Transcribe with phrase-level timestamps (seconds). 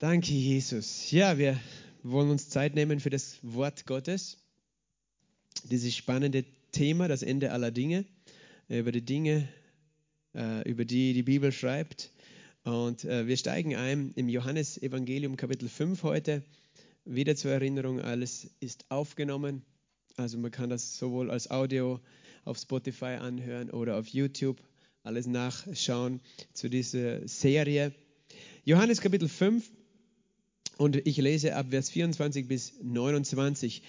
[0.00, 1.10] Danke, Jesus.
[1.10, 1.60] Ja, wir
[2.02, 4.38] wollen uns Zeit nehmen für das Wort Gottes.
[5.64, 8.06] Dieses spannende Thema, das Ende aller Dinge,
[8.70, 9.46] über die Dinge,
[10.34, 12.12] äh, über die die Bibel schreibt.
[12.64, 16.42] Und äh, wir steigen ein im Johannesevangelium Kapitel 5 heute.
[17.04, 19.60] Wieder zur Erinnerung, alles ist aufgenommen.
[20.16, 22.00] Also man kann das sowohl als Audio
[22.46, 24.62] auf Spotify anhören oder auf YouTube
[25.02, 26.22] alles nachschauen
[26.54, 27.92] zu dieser Serie.
[28.64, 29.70] Johannes Kapitel 5,
[30.80, 33.82] und ich lese ab Vers 24 bis 29.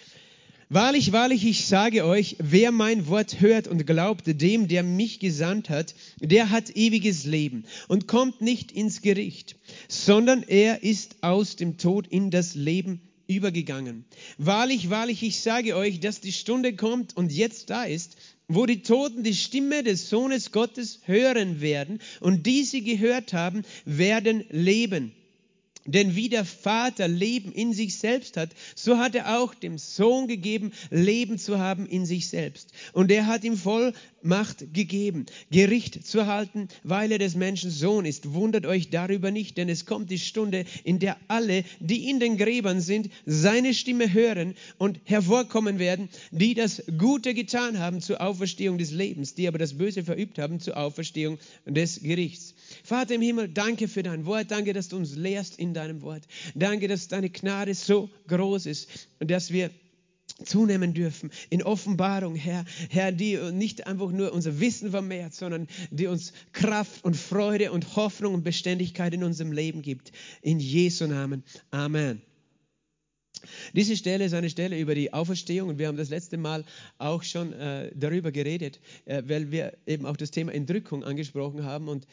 [0.68, 5.70] Wahrlich, wahrlich, ich sage euch, wer mein Wort hört und glaubt dem, der mich gesandt
[5.70, 9.56] hat, der hat ewiges Leben und kommt nicht ins Gericht,
[9.88, 14.04] sondern er ist aus dem Tod in das Leben übergegangen.
[14.38, 18.18] Wahrlich, wahrlich, ich sage euch, dass die Stunde kommt und jetzt da ist,
[18.50, 23.64] wo die Toten die Stimme des Sohnes Gottes hören werden und die sie gehört haben,
[23.86, 25.14] werden leben.
[25.86, 30.28] Denn wie der Vater Leben in sich selbst hat, so hat er auch dem Sohn
[30.28, 32.72] gegeben, Leben zu haben in sich selbst.
[32.94, 33.58] Und er hat ihm
[34.22, 38.34] Vollmacht gegeben, Gericht zu halten, weil er des Menschen Sohn ist.
[38.34, 42.38] Wundert euch darüber nicht, denn es kommt die Stunde, in der alle, die in den
[42.38, 48.78] Gräbern sind, seine Stimme hören und hervorkommen werden, die das Gute getan haben zur Auferstehung
[48.78, 52.54] des Lebens, die aber das Böse verübt haben zur Auferstehung des Gerichts.
[52.84, 56.24] Vater im Himmel, danke für dein Wort, danke, dass du uns lehrst in deinem Wort.
[56.56, 58.88] Danke, dass deine Gnade so groß ist
[59.26, 59.70] dass wir
[60.46, 66.08] zunehmen dürfen in Offenbarung, Herr, Herr, die nicht einfach nur unser Wissen vermehrt, sondern die
[66.08, 70.12] uns Kraft und Freude und Hoffnung und Beständigkeit in unserem Leben gibt.
[70.42, 71.44] In Jesu Namen.
[71.72, 72.22] Amen.
[73.74, 76.64] Diese Stelle ist eine Stelle über die Auferstehung und wir haben das letzte Mal
[76.98, 81.88] auch schon äh, darüber geredet, äh, weil wir eben auch das Thema Entrückung angesprochen haben
[81.88, 82.06] und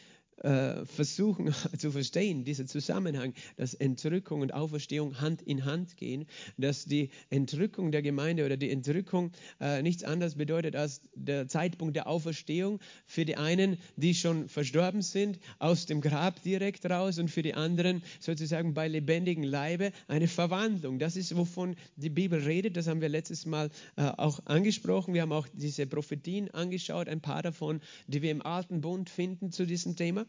[0.43, 6.25] äh, versuchen zu verstehen, diesen Zusammenhang, dass Entrückung und Auferstehung Hand in Hand gehen,
[6.57, 11.95] dass die Entrückung der Gemeinde oder die Entrückung äh, nichts anderes bedeutet als der Zeitpunkt
[11.95, 17.29] der Auferstehung für die einen, die schon verstorben sind, aus dem Grab direkt raus und
[17.29, 20.99] für die anderen sozusagen bei lebendigem Leibe eine Verwandlung.
[20.99, 25.13] Das ist, wovon die Bibel redet, das haben wir letztes Mal äh, auch angesprochen.
[25.13, 29.51] Wir haben auch diese Prophetien angeschaut, ein paar davon, die wir im Alten Bund finden
[29.51, 30.25] zu diesem Thema.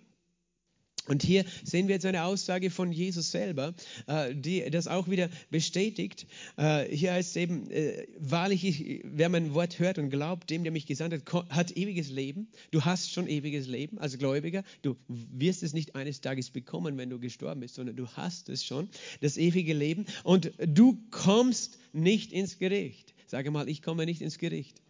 [1.07, 3.75] Und hier sehen wir jetzt eine Aussage von Jesus selber,
[4.07, 6.27] äh, die das auch wieder bestätigt.
[6.57, 10.73] Äh, hier heißt es eben, äh, wahrlich, wer mein Wort hört und glaubt, dem, der
[10.73, 12.49] mich gesandt hat, hat ewiges Leben.
[12.71, 14.63] Du hast schon ewiges Leben als Gläubiger.
[14.83, 18.65] Du wirst es nicht eines Tages bekommen, wenn du gestorben bist, sondern du hast es
[18.65, 18.89] schon,
[19.21, 20.07] das ewige Leben.
[20.23, 23.15] Und du kommst nicht ins Gericht.
[23.27, 24.81] Sage mal, ich komme nicht ins Gericht.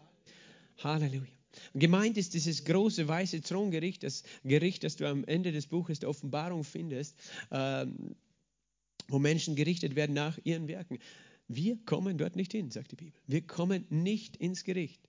[0.78, 1.39] Halleluja.
[1.74, 6.08] Gemeint ist dieses große weiße Throngericht, das Gericht, das du am Ende des Buches der
[6.08, 7.16] Offenbarung findest,
[7.50, 8.14] ähm,
[9.08, 10.98] wo Menschen gerichtet werden nach ihren Werken.
[11.48, 13.20] Wir kommen dort nicht hin, sagt die Bibel.
[13.26, 15.00] Wir kommen nicht ins Gericht.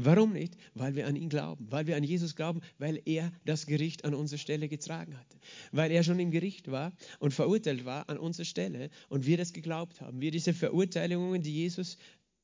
[0.00, 0.56] Warum nicht?
[0.74, 4.14] Weil wir an ihn glauben, weil wir an Jesus glauben, weil er das Gericht an
[4.14, 5.26] unserer Stelle getragen hat,
[5.72, 9.52] weil er schon im Gericht war und verurteilt war an unserer Stelle und wir das
[9.52, 10.20] geglaubt haben.
[10.20, 11.96] Wir diese Verurteilungen, die Jesus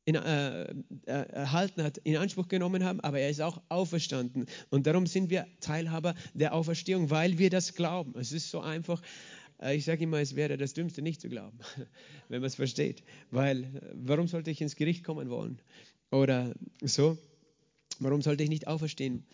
[0.04, 0.72] in, äh, äh,
[1.06, 4.46] erhalten hat, in Anspruch genommen haben, aber er ist auch auferstanden.
[4.70, 8.14] Und darum sind wir Teilhaber der Auferstehung, weil wir das glauben.
[8.18, 9.00] Es ist so einfach.
[9.60, 11.58] Äh, ich sage immer, es wäre das Dümmste, nicht zu glauben,
[12.28, 13.02] wenn man es versteht.
[13.30, 15.60] Weil, äh, warum sollte ich ins Gericht kommen wollen?
[16.10, 17.18] Oder so,
[17.98, 19.24] warum sollte ich nicht auferstehen?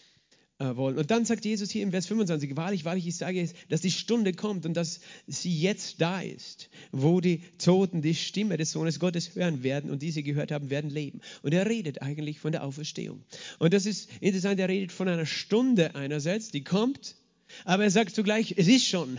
[0.61, 0.99] Äh, wollen.
[0.99, 3.91] Und dann sagt Jesus hier im Vers 25, wahrlich, wahrlich, ich sage es, dass die
[3.91, 9.01] Stunde kommt und dass sie jetzt da ist, wo die Toten die Stimme des Sohnes
[9.01, 11.23] Gottes hören werden und die sie gehört haben, werden leben.
[11.41, 13.25] Und er redet eigentlich von der Auferstehung.
[13.59, 17.17] Und das ist interessant, er redet von einer Stunde einerseits, die kommt,
[17.65, 19.19] aber er sagt zugleich, es ist schon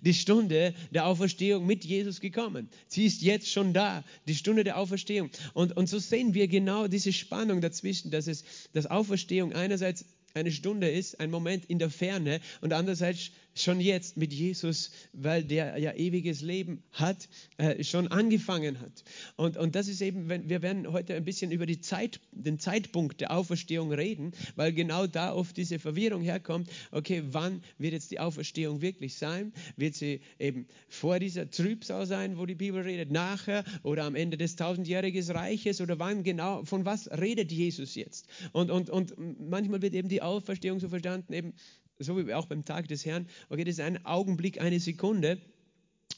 [0.00, 2.70] die Stunde der Auferstehung mit Jesus gekommen.
[2.88, 5.28] Sie ist jetzt schon da, die Stunde der Auferstehung.
[5.52, 10.52] Und, und so sehen wir genau diese Spannung dazwischen, dass es das Auferstehung einerseits eine
[10.52, 12.40] Stunde ist, ein Moment in der Ferne.
[12.60, 18.80] Und andererseits schon jetzt mit Jesus, weil der ja ewiges Leben hat, äh, schon angefangen
[18.80, 19.04] hat.
[19.36, 22.58] Und, und das ist eben, wenn, wir werden heute ein bisschen über die Zeit, den
[22.58, 26.70] Zeitpunkt der Auferstehung reden, weil genau da oft diese Verwirrung herkommt.
[26.90, 29.52] Okay, wann wird jetzt die Auferstehung wirklich sein?
[29.76, 34.36] Wird sie eben vor dieser Trübsal sein, wo die Bibel redet, nachher oder am Ende
[34.36, 38.28] des tausendjährigen Reiches oder wann genau, von was redet Jesus jetzt?
[38.52, 41.54] Und, und, und manchmal wird eben die Auferstehung so verstanden, eben
[42.00, 45.38] so wie auch beim Tag des Herrn, okay, das ist ein Augenblick, eine Sekunde.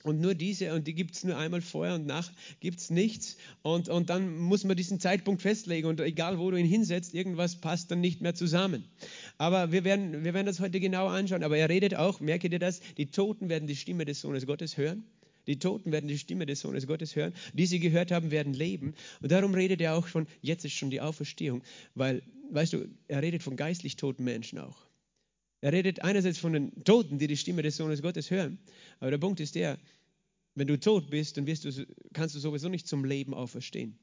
[0.04, 3.36] Und nur diese, und die gibt es nur einmal vorher und nach gibt es nichts.
[3.62, 5.86] Und, und dann muss man diesen Zeitpunkt festlegen.
[5.86, 8.84] Und egal, wo du ihn hinsetzt, irgendwas passt dann nicht mehr zusammen.
[9.38, 11.44] Aber wir werden, wir werden das heute genau anschauen.
[11.44, 14.76] Aber er redet auch, merke dir das, die Toten werden die Stimme des Sohnes Gottes
[14.76, 15.04] hören.
[15.46, 17.32] Die Toten werden die Stimme des Sohnes Gottes hören.
[17.52, 18.94] Die sie gehört haben, werden leben.
[19.20, 21.62] Und darum redet er auch von, jetzt ist schon die Auferstehung.
[21.94, 24.91] Weil, weißt du, er redet von geistlich toten Menschen auch.
[25.62, 28.58] Er redet einerseits von den Toten, die die Stimme des Sohnes Gottes hören.
[28.98, 29.78] Aber der Punkt ist der,
[30.56, 33.96] wenn du tot bist, dann du, kannst du sowieso nicht zum Leben auferstehen.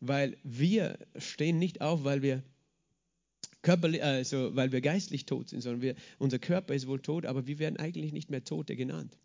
[0.00, 2.42] Weil wir stehen nicht auf, weil wir
[3.62, 7.46] körperlich, also weil wir geistlich tot sind, sondern wir, unser Körper ist wohl tot, aber
[7.46, 9.16] wir werden eigentlich nicht mehr Tote genannt.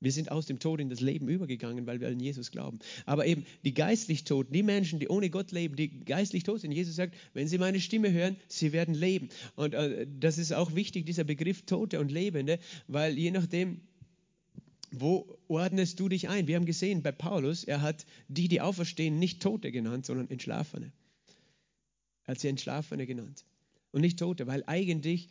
[0.00, 2.80] Wir sind aus dem Tod in das Leben übergegangen, weil wir an Jesus glauben.
[3.06, 6.72] Aber eben die geistlich Toten, die Menschen, die ohne Gott leben, die geistlich tot sind.
[6.72, 9.30] Jesus sagt, wenn sie meine Stimme hören, sie werden leben.
[9.54, 12.58] Und äh, das ist auch wichtig, dieser Begriff Tote und Lebende,
[12.88, 13.80] weil je nachdem,
[14.90, 16.46] wo ordnest du dich ein?
[16.46, 20.92] Wir haben gesehen bei Paulus, er hat die, die auferstehen, nicht Tote genannt, sondern Entschlafene.
[22.24, 23.46] Er hat sie Entschlafene genannt
[23.92, 25.30] und nicht Tote, weil eigentlich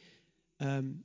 [0.59, 1.03] ähm,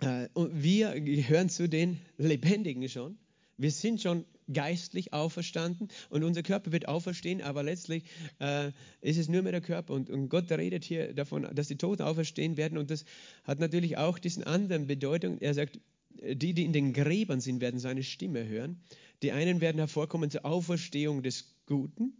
[0.00, 3.18] äh, wir gehören zu den Lebendigen schon.
[3.58, 8.04] Wir sind schon geistlich auferstanden und unser Körper wird auferstehen, aber letztlich
[8.38, 8.70] äh,
[9.00, 9.94] ist es nur mehr der Körper.
[9.94, 13.04] Und, und, Gott redet hier davon, dass die Toten auferstehen werden und das
[13.44, 15.38] hat natürlich auch diesen anderen Bedeutung.
[15.40, 15.80] Er sagt,
[16.22, 18.80] die, die in den Gräbern sind, werden seine Stimme hören.
[19.22, 22.12] Die einen werden hervorkommen zur Auferstehung des Guten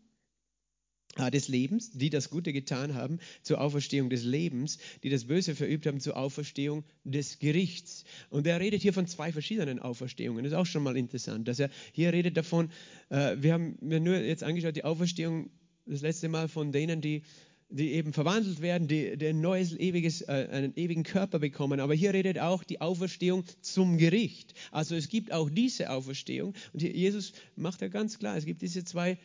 [1.17, 5.87] des Lebens, die das Gute getan haben, zur Auferstehung des Lebens, die das Böse verübt
[5.87, 8.05] haben, zur Auferstehung des Gerichts.
[8.31, 10.45] Und er redet hier von zwei verschiedenen Auferstehungen.
[10.45, 12.71] Das ist auch schon mal interessant, dass er hier redet davon,
[13.09, 15.51] äh, wir haben mir nur jetzt angeschaut, die Auferstehung
[15.87, 17.23] das letzte Mal von denen, die,
[17.69, 21.81] die eben verwandelt werden, die, die ein neues, ewiges, äh, einen ewigen Körper bekommen.
[21.81, 24.55] Aber hier redet auch die Auferstehung zum Gericht.
[24.71, 26.55] Also es gibt auch diese Auferstehung.
[26.73, 29.19] Und Jesus macht ja ganz klar, es gibt diese zwei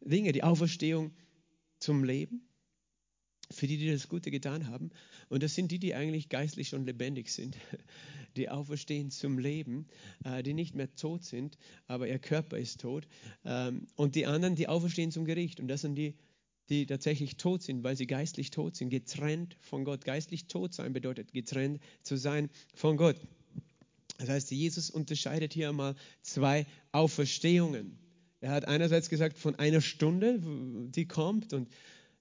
[0.00, 1.12] Dinge, die Auferstehung
[1.84, 2.48] zum Leben,
[3.50, 4.90] für die, die das Gute getan haben.
[5.28, 7.56] Und das sind die, die eigentlich geistlich schon lebendig sind,
[8.36, 9.86] die auferstehen zum Leben,
[10.24, 13.06] äh, die nicht mehr tot sind, aber ihr Körper ist tot.
[13.44, 15.60] Ähm, und die anderen, die auferstehen zum Gericht.
[15.60, 16.14] Und das sind die,
[16.70, 20.06] die tatsächlich tot sind, weil sie geistlich tot sind, getrennt von Gott.
[20.06, 23.16] Geistlich tot sein bedeutet getrennt zu sein von Gott.
[24.16, 27.98] Das heißt, Jesus unterscheidet hier einmal zwei Auferstehungen.
[28.44, 31.66] Er hat einerseits gesagt von einer Stunde, die kommt und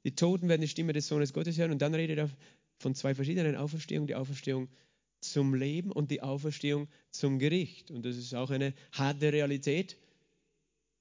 [0.06, 2.30] die Toten werden die Stimme des Sohnes Gottes hören und dann redet er
[2.80, 4.70] von zwei verschiedenen Auferstehungen, die Auferstehung
[5.20, 7.92] zum Leben und die Auferstehung zum Gericht.
[7.92, 9.98] Und das ist auch eine harte Realität,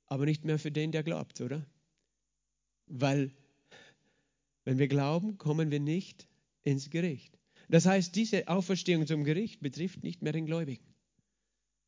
[0.06, 1.64] aber nicht mehr für den, der glaubt, oder?
[2.88, 3.30] Weil
[4.64, 6.26] wenn wir glauben, kommen wir nicht
[6.64, 7.38] ins Gericht.
[7.68, 10.91] Das heißt, diese Auferstehung zum Gericht betrifft nicht mehr den Gläubigen.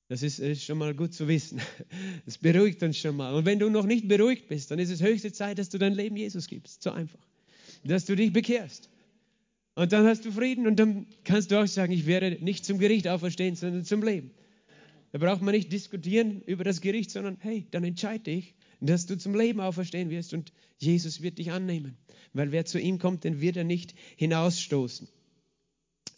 [0.08, 1.60] Das ist, ist, schon mal gut zu wissen.
[2.26, 3.34] Das beruhigt uns schon mal.
[3.34, 5.94] Und wenn du noch nicht beruhigt bist, dann ist es höchste Zeit, dass du dein
[5.94, 6.82] Leben Jesus gibst.
[6.82, 7.20] So einfach.
[7.84, 8.88] Dass du dich bekehrst.
[9.74, 12.78] Und dann hast du Frieden und dann kannst du auch sagen, ich werde nicht zum
[12.78, 14.30] Gericht auferstehen, sondern zum Leben.
[15.12, 19.16] Da braucht man nicht diskutieren über das Gericht, sondern hey, dann entscheide dich, dass du
[19.16, 21.96] zum Leben auferstehen wirst und Jesus wird dich annehmen.
[22.32, 25.08] Weil wer zu ihm kommt, den wird er nicht hinausstoßen.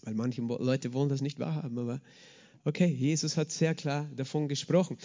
[0.02, 2.00] Weil manche Leute wollen das nicht wahrhaben, aber
[2.66, 4.98] Okay, Jesus hat sehr klar davon gesprochen.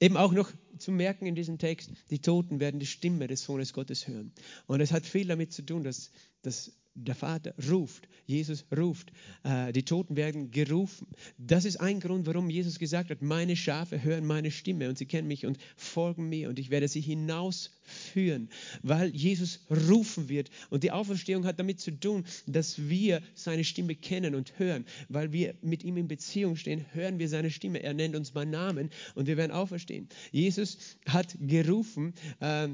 [0.00, 3.72] Eben auch noch zu merken in diesem Text, die Toten werden die Stimme des Sohnes
[3.72, 4.34] Gottes hören.
[4.66, 6.10] Und es hat viel damit zu tun, dass,
[6.42, 6.72] dass
[7.04, 9.12] der Vater ruft, Jesus ruft,
[9.42, 11.08] äh, die Toten werden gerufen.
[11.38, 15.06] Das ist ein Grund, warum Jesus gesagt hat, meine Schafe hören meine Stimme und sie
[15.06, 18.48] kennen mich und folgen mir und ich werde sie hinausführen,
[18.82, 20.50] weil Jesus rufen wird.
[20.70, 25.32] Und die Auferstehung hat damit zu tun, dass wir seine Stimme kennen und hören, weil
[25.32, 27.82] wir mit ihm in Beziehung stehen, hören wir seine Stimme.
[27.82, 30.08] Er nennt uns bei Namen und wir werden auferstehen.
[30.30, 32.68] Jesus hat gerufen, äh,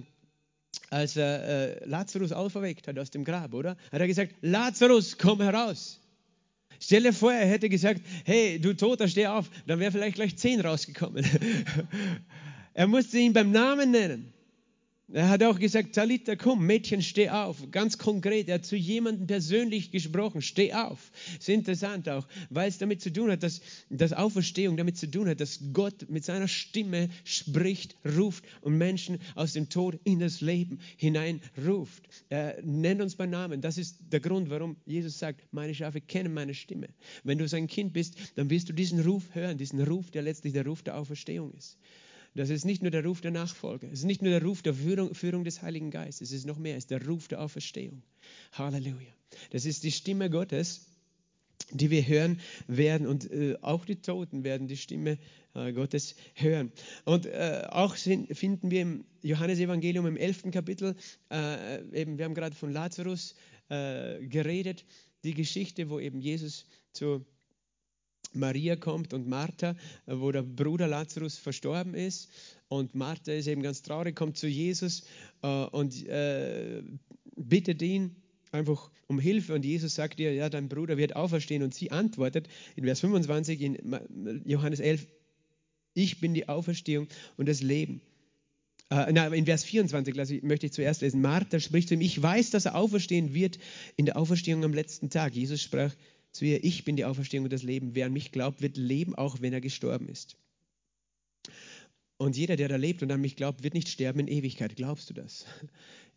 [0.90, 3.76] als er äh, Lazarus auferweckt hat aus dem Grab, oder?
[3.92, 6.00] Hat er gesagt, Lazarus, komm heraus.
[6.80, 9.50] Stell dir vor, er hätte gesagt, hey, du Toter, steh auf.
[9.66, 11.24] Dann wäre vielleicht gleich zehn rausgekommen.
[12.74, 14.32] er musste ihn beim Namen nennen.
[15.12, 17.70] Er hat auch gesagt, Talita, komm, Mädchen, steh auf.
[17.70, 21.12] Ganz konkret, er hat zu jemandem persönlich gesprochen, steh auf.
[21.38, 25.28] Ist interessant auch, weil es damit zu tun hat, dass, dass Auferstehung damit zu tun
[25.28, 30.40] hat, dass Gott mit seiner Stimme spricht, ruft und Menschen aus dem Tod in das
[30.40, 32.08] Leben hineinruft.
[32.28, 33.60] Er nennt uns bei Namen.
[33.60, 36.88] Das ist der Grund, warum Jesus sagt, meine Schafe kennen meine Stimme.
[37.22, 40.52] Wenn du sein Kind bist, dann wirst du diesen Ruf hören, diesen Ruf, der letztlich
[40.52, 41.78] der Ruf der Auferstehung ist.
[42.36, 44.74] Das ist nicht nur der Ruf der Nachfolge, es ist nicht nur der Ruf der
[44.74, 48.02] Führung, Führung des Heiligen Geistes, es ist noch mehr, es ist der Ruf der Auferstehung.
[48.52, 49.12] Halleluja.
[49.50, 50.86] Das ist die Stimme Gottes,
[51.70, 55.18] die wir hören werden und äh, auch die Toten werden die Stimme
[55.54, 56.72] äh, Gottes hören.
[57.04, 60.50] Und äh, auch sind, finden wir im Johannesevangelium im 11.
[60.52, 60.94] Kapitel,
[61.30, 63.34] äh, eben, wir haben gerade von Lazarus
[63.70, 64.84] äh, geredet,
[65.24, 67.24] die Geschichte, wo eben Jesus zu
[68.32, 69.70] Maria kommt und Martha,
[70.06, 72.30] äh, wo der Bruder Lazarus verstorben ist.
[72.68, 75.04] Und Martha ist eben ganz traurig, kommt zu Jesus
[75.70, 76.04] und
[77.36, 78.16] bittet ihn,
[78.50, 82.48] einfach um Hilfe und Jesus sagt ihr, ja, dein Bruder wird auferstehen und sie antwortet
[82.74, 85.06] in Vers 25 in Johannes 11,
[85.94, 88.00] ich bin die Auferstehung und das Leben.
[88.90, 91.20] Äh, na, in Vers 24 ich, möchte ich zuerst lesen.
[91.20, 93.58] Martha spricht zu ihm, ich weiß, dass er auferstehen wird
[93.96, 95.34] in der Auferstehung am letzten Tag.
[95.34, 95.92] Jesus sprach
[96.36, 97.94] zu ihr, ich bin die Auferstehung und das Leben.
[97.94, 100.36] Wer an mich glaubt, wird leben, auch wenn er gestorben ist.
[102.18, 104.76] Und jeder, der da lebt und an mich glaubt, wird nicht sterben in Ewigkeit.
[104.76, 105.46] Glaubst du das?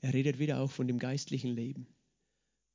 [0.02, 1.86] Er redet wieder auch von dem geistlichen Leben.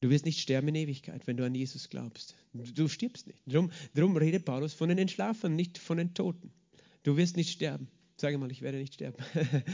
[0.03, 2.37] Du wirst nicht sterben in Ewigkeit, wenn du an Jesus glaubst.
[2.53, 3.39] Du stirbst nicht.
[3.47, 6.53] Darum, darum redet Paulus von den Entschlafenen, nicht von den Toten.
[7.03, 7.89] Du wirst nicht sterben.
[8.17, 9.19] Sage mal, ich werde nicht sterben.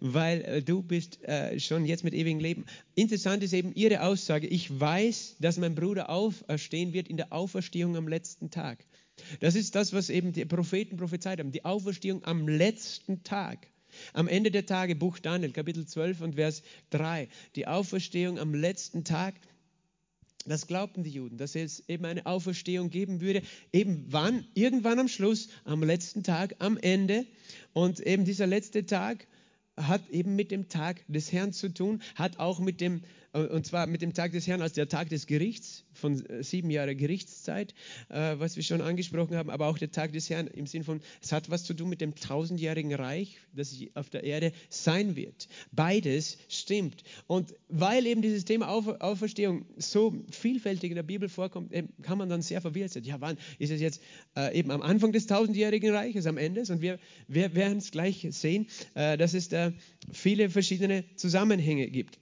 [0.00, 2.64] Weil äh, du bist äh, schon jetzt mit ewigem Leben.
[2.94, 7.96] Interessant ist eben ihre Aussage, ich weiß, dass mein Bruder auferstehen wird in der Auferstehung
[7.96, 8.86] am letzten Tag.
[9.40, 13.66] Das ist das, was eben die Propheten prophezeit haben, die Auferstehung am letzten Tag.
[14.14, 19.04] Am Ende der Tage, Buch Daniel, Kapitel 12 und Vers 3, die Auferstehung am letzten
[19.04, 19.34] Tag.
[20.46, 23.42] Das glaubten die Juden, dass es eben eine Auferstehung geben würde.
[23.72, 24.46] Eben wann?
[24.54, 27.26] Irgendwann am Schluss, am letzten Tag, am Ende.
[27.72, 29.26] Und eben dieser letzte Tag
[29.76, 33.86] hat eben mit dem Tag des Herrn zu tun, hat auch mit dem, und zwar
[33.86, 37.74] mit dem Tag des Herrn als der Tag des Gerichts, von äh, sieben Jahren Gerichtszeit,
[38.08, 41.00] äh, was wir schon angesprochen haben, aber auch der Tag des Herrn im Sinn von,
[41.22, 45.48] es hat was zu tun mit dem tausendjährigen Reich, das auf der Erde sein wird.
[45.72, 47.02] Beides stimmt.
[47.26, 51.72] Und weil eben dieses Thema Auferstehung so vielfältig in der Bibel vorkommt,
[52.02, 53.04] kann man dann sehr verwirrt sein.
[53.04, 54.00] Ja, wann ist es jetzt
[54.52, 56.60] eben am Anfang des tausendjährigen Reiches, am Ende?
[56.60, 59.72] Und wir, wir werden es gleich sehen, dass es da
[60.12, 62.19] viele verschiedene Zusammenhänge gibt.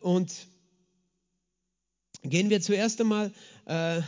[0.00, 0.46] Und
[2.28, 3.32] Gehen wir zuerst einmal
[3.66, 4.00] äh,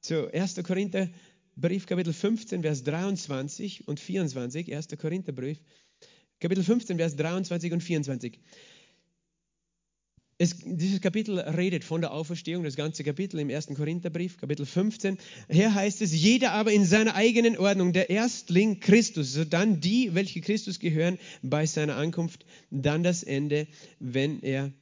[0.00, 0.56] zu 1.
[0.64, 1.08] Korinther
[1.54, 4.74] Brief, Kapitel 15, Vers 23 und 24.
[4.74, 4.88] 1.
[4.98, 5.60] Korintherbrief,
[6.40, 8.40] Kapitel 15, Vers 23 und 24.
[10.40, 13.74] Es, dieses Kapitel redet von der Auferstehung, das ganze Kapitel im 1.
[13.74, 15.18] Korintherbrief, Kapitel 15.
[15.50, 20.40] Hier heißt es, jeder aber in seiner eigenen Ordnung, der Erstling Christus, sodann die, welche
[20.40, 23.66] Christus gehören, bei seiner Ankunft, dann das Ende,
[23.98, 24.72] wenn er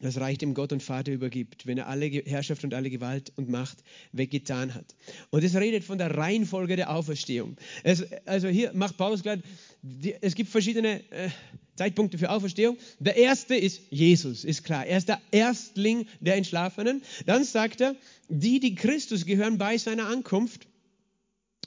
[0.00, 3.48] das Reich dem Gott und Vater übergibt, wenn er alle Herrschaft und alle Gewalt und
[3.48, 3.78] Macht
[4.12, 4.94] weggetan hat.
[5.30, 7.56] Und es redet von der Reihenfolge der Auferstehung.
[7.82, 9.38] Es, also hier macht Paulus klar,
[9.82, 11.30] die, es gibt verschiedene äh,
[11.76, 12.76] Zeitpunkte für Auferstehung.
[12.98, 14.84] Der erste ist Jesus, ist klar.
[14.84, 17.02] Er ist der Erstling der Entschlafenen.
[17.26, 17.94] Dann sagt er,
[18.28, 20.66] die, die Christus gehören bei seiner Ankunft.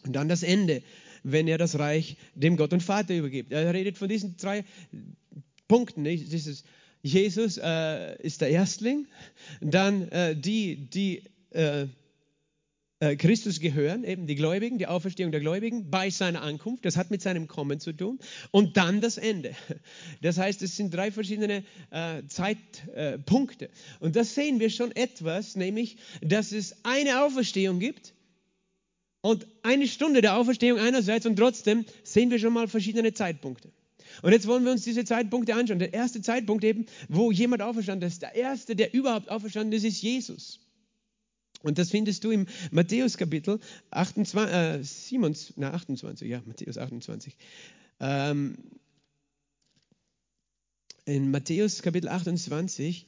[0.06, 0.84] Und dann das Ende,
[1.24, 3.52] wenn er das Reich dem Gott und Vater übergibt.
[3.52, 4.66] Er redet von diesen drei
[5.68, 6.04] Punkten.
[6.04, 6.66] Dieses
[7.04, 9.08] Jesus äh, ist der Erstling,
[9.60, 11.88] dann äh, die, die äh,
[13.02, 17.10] äh, Christus gehören, eben die Gläubigen, die Auferstehung der Gläubigen bei seiner Ankunft, das hat
[17.10, 18.20] mit seinem Kommen zu tun,
[18.52, 19.56] und dann das Ende.
[20.22, 23.72] Das heißt, es sind drei verschiedene äh, Zeitpunkte.
[24.00, 28.14] und das sehen wir schon etwas, nämlich, dass es eine Auferstehung gibt
[29.22, 33.72] und eine Stunde der Auferstehung einerseits und trotzdem sehen wir schon mal verschiedene Zeitpunkte.
[34.22, 35.80] Und jetzt wollen wir uns diese Zeitpunkte anschauen.
[35.80, 40.02] Der erste Zeitpunkt eben, wo jemand auferstanden ist, der erste, der überhaupt auferstanden ist, ist
[40.02, 40.60] Jesus.
[41.64, 43.60] Und das findest du im Matthäus Kapitel
[43.92, 47.36] 28, äh, 27, na 28, ja, Matthäus 28.
[48.00, 48.58] Ähm,
[51.06, 53.08] in Matthäus Kapitel 28,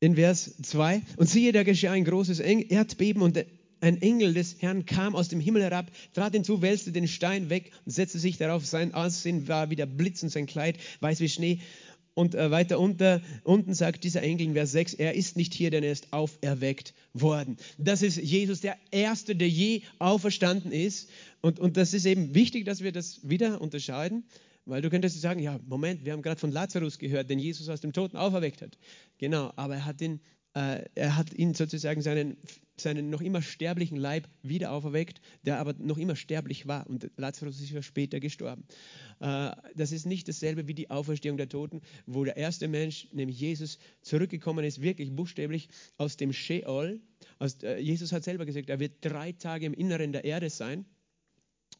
[0.00, 3.44] in Vers 2, und siehe, da geschah ein großes Erdbeben und
[3.80, 7.72] ein Engel des Herrn kam aus dem Himmel herab, trat hinzu, wälzte den Stein weg
[7.84, 8.64] und setzte sich darauf.
[8.64, 11.60] Sein Aussehen war wie der Blitz und sein Kleid weiß wie Schnee.
[12.14, 15.70] Und äh, weiter unter, unten sagt dieser Engel in Vers 6, er ist nicht hier,
[15.70, 17.58] denn er ist auferweckt worden.
[17.76, 21.10] Das ist Jesus, der Erste, der je auferstanden ist.
[21.42, 24.24] Und, und das ist eben wichtig, dass wir das wieder unterscheiden,
[24.64, 27.82] weil du könntest sagen, ja, Moment, wir haben gerade von Lazarus gehört, den Jesus aus
[27.82, 28.78] dem Toten auferweckt hat.
[29.18, 30.20] Genau, aber er hat ihn
[30.56, 32.38] er hat ihn sozusagen seinen,
[32.76, 36.86] seinen noch immer sterblichen Leib wieder auferweckt, der aber noch immer sterblich war.
[36.86, 38.64] Und Lazarus ist ja später gestorben.
[39.20, 43.38] Äh, das ist nicht dasselbe wie die Auferstehung der Toten, wo der erste Mensch, nämlich
[43.38, 47.00] Jesus, zurückgekommen ist, wirklich buchstäblich aus dem Sheol.
[47.38, 50.86] Aus, äh, Jesus hat selber gesagt, er wird drei Tage im Inneren der Erde sein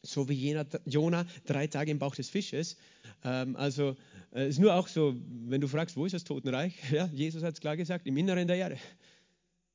[0.07, 2.77] So wie Jena, Jona drei Tage im Bauch des Fisches.
[3.23, 3.95] Ähm, also
[4.31, 6.75] es äh, ist nur auch so, wenn du fragst, wo ist das Totenreich?
[6.91, 8.77] Ja, Jesus hat es klar gesagt, im Inneren der Erde.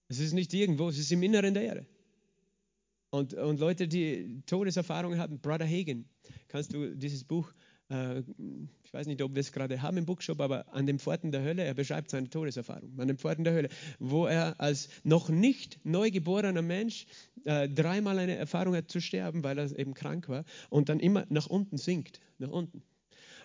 [0.09, 1.87] Es ist nicht irgendwo, es ist im Inneren der Erde.
[3.11, 6.09] Und, und Leute, die Todeserfahrungen hatten, Brother Hagen,
[6.49, 7.53] kannst du dieses Buch
[8.85, 11.43] ich weiß nicht, ob wir es gerade haben im Bookshop, aber an den Pforten der
[11.43, 13.69] Hölle, er beschreibt seine Todeserfahrung, an den Pforten der Hölle,
[13.99, 17.07] wo er als noch nicht neugeborener Mensch
[17.45, 21.27] äh, dreimal eine Erfahrung hat zu sterben, weil er eben krank war und dann immer
[21.29, 22.83] nach unten sinkt, nach unten.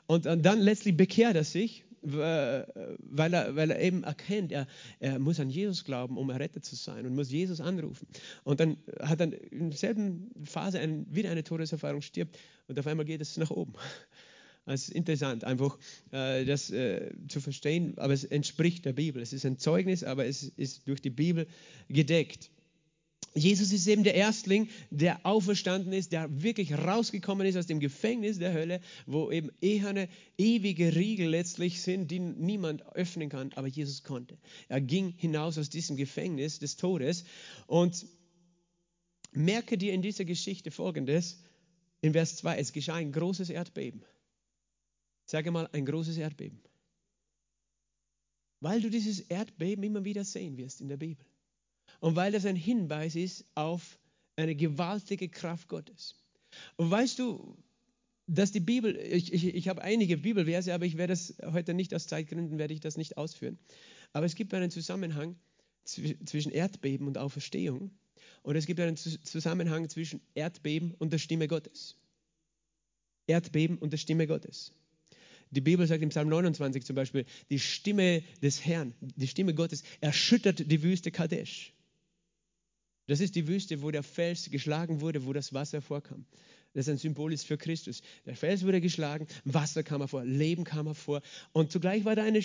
[0.06, 4.68] Und, und dann letztlich bekehrt er sich weil er, weil er eben erkennt, er,
[5.00, 8.08] er muss an Jesus glauben, um errettet zu sein und muss Jesus anrufen.
[8.44, 12.38] Und dann hat er in derselben Phase ein, wieder eine Todeserfahrung, stirbt
[12.68, 13.74] und auf einmal geht es nach oben.
[14.68, 15.78] Es ist interessant, einfach
[16.12, 19.22] äh, das äh, zu verstehen, aber es entspricht der Bibel.
[19.22, 21.48] Es ist ein Zeugnis, aber es ist durch die Bibel
[21.88, 22.52] gedeckt.
[23.34, 28.40] Jesus ist eben der Erstling, der auferstanden ist, der wirklich rausgekommen ist aus dem Gefängnis
[28.40, 34.04] der Hölle, wo eben eherne, ewige Riegel letztlich sind, die niemand öffnen kann, aber Jesus
[34.04, 34.38] konnte.
[34.70, 37.26] Er ging hinaus aus diesem Gefängnis des Todes
[37.68, 38.06] und
[39.32, 41.40] merke dir in dieser Geschichte folgendes,
[42.02, 44.04] in Vers 2, es geschah ein großes Erdbeben.
[45.28, 46.60] Sage mal, ein großes Erdbeben.
[48.60, 51.26] Weil du dieses Erdbeben immer wieder sehen wirst in der Bibel.
[52.00, 54.00] Und weil das ein Hinweis ist auf
[54.36, 56.16] eine gewaltige Kraft Gottes.
[56.78, 57.58] Und weißt du,
[58.28, 61.94] dass die Bibel, ich, ich, ich habe einige Bibelverse, aber ich werde das heute nicht
[61.94, 63.60] aus Zeitgründen, werde ich das nicht ausführen.
[64.14, 65.36] Aber es gibt einen Zusammenhang
[65.84, 67.92] zwischen Erdbeben und Auferstehung.
[68.44, 71.98] Und es gibt einen Zusammenhang zwischen Erdbeben und der Stimme Gottes.
[73.28, 74.74] Erdbeben und der Stimme Gottes.
[75.52, 79.84] Die Bibel sagt im Psalm 29 zum Beispiel, die Stimme des Herrn, die Stimme Gottes
[80.02, 81.74] erschüttert die Wüste Kadesh.
[83.08, 86.26] Das ist die Wüste, wo der Fels geschlagen wurde, wo das Wasser vorkam.
[86.74, 88.02] Das ist ein Symbol ist für Christus.
[88.26, 91.22] Der Fels wurde geschlagen, Wasser kam hervor, Leben kam hervor.
[91.54, 92.44] Und zugleich war da eine,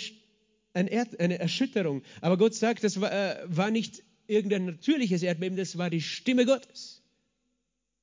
[0.73, 2.01] eine, Erschütterung.
[2.21, 6.45] Aber Gott sagt, das war, äh, war nicht irgendein natürliches Erdbeben, das war die Stimme
[6.45, 7.02] Gottes.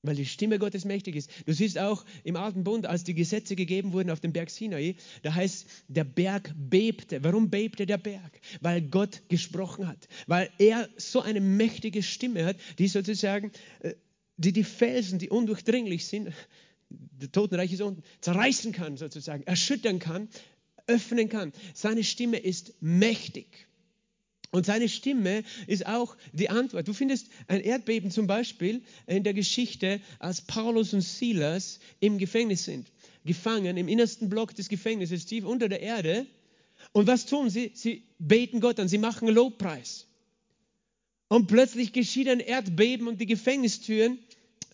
[0.02, 1.30] Weil die Stimme Gottes mächtig ist.
[1.44, 4.96] Du siehst auch im Alten Bund, als die Gesetze gegeben wurden auf dem Berg Sinai,
[5.22, 7.22] da heißt, der Berg bebte.
[7.22, 8.40] Warum bebte der Berg?
[8.60, 10.08] Weil Gott gesprochen hat.
[10.26, 13.94] Weil er so eine mächtige Stimme hat, die sozusagen, äh,
[14.38, 16.32] die die Felsen, die undurchdringlich sind,
[16.88, 20.28] der Totenreich ist unten, zerreißen kann sozusagen, erschüttern kann,
[20.86, 21.52] öffnen kann.
[21.74, 23.68] Seine Stimme ist mächtig.
[24.52, 26.88] Und seine Stimme ist auch die Antwort.
[26.88, 32.64] Du findest ein Erdbeben zum Beispiel in der Geschichte, als Paulus und Silas im Gefängnis
[32.64, 32.90] sind.
[33.24, 36.26] Gefangen im innersten Block des Gefängnisses, tief unter der Erde.
[36.92, 37.70] Und was tun sie?
[37.74, 40.06] Sie beten Gott an, sie machen Lobpreis.
[41.28, 44.18] Und plötzlich geschieht ein Erdbeben und die Gefängnistüren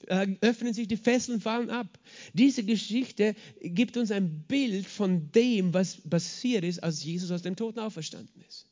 [0.06, 1.98] äh, öffnen sich, die Fesseln fallen ab.
[2.32, 7.56] Diese Geschichte gibt uns ein Bild von dem, was passiert ist, als Jesus aus dem
[7.56, 8.64] Toten auferstanden ist.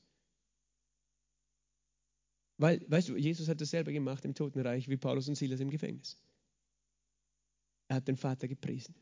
[2.58, 6.16] Weil, weißt du, Jesus hat dasselbe gemacht im Totenreich wie Paulus und Silas im Gefängnis.
[7.88, 8.94] Er hat den Vater gepriesen.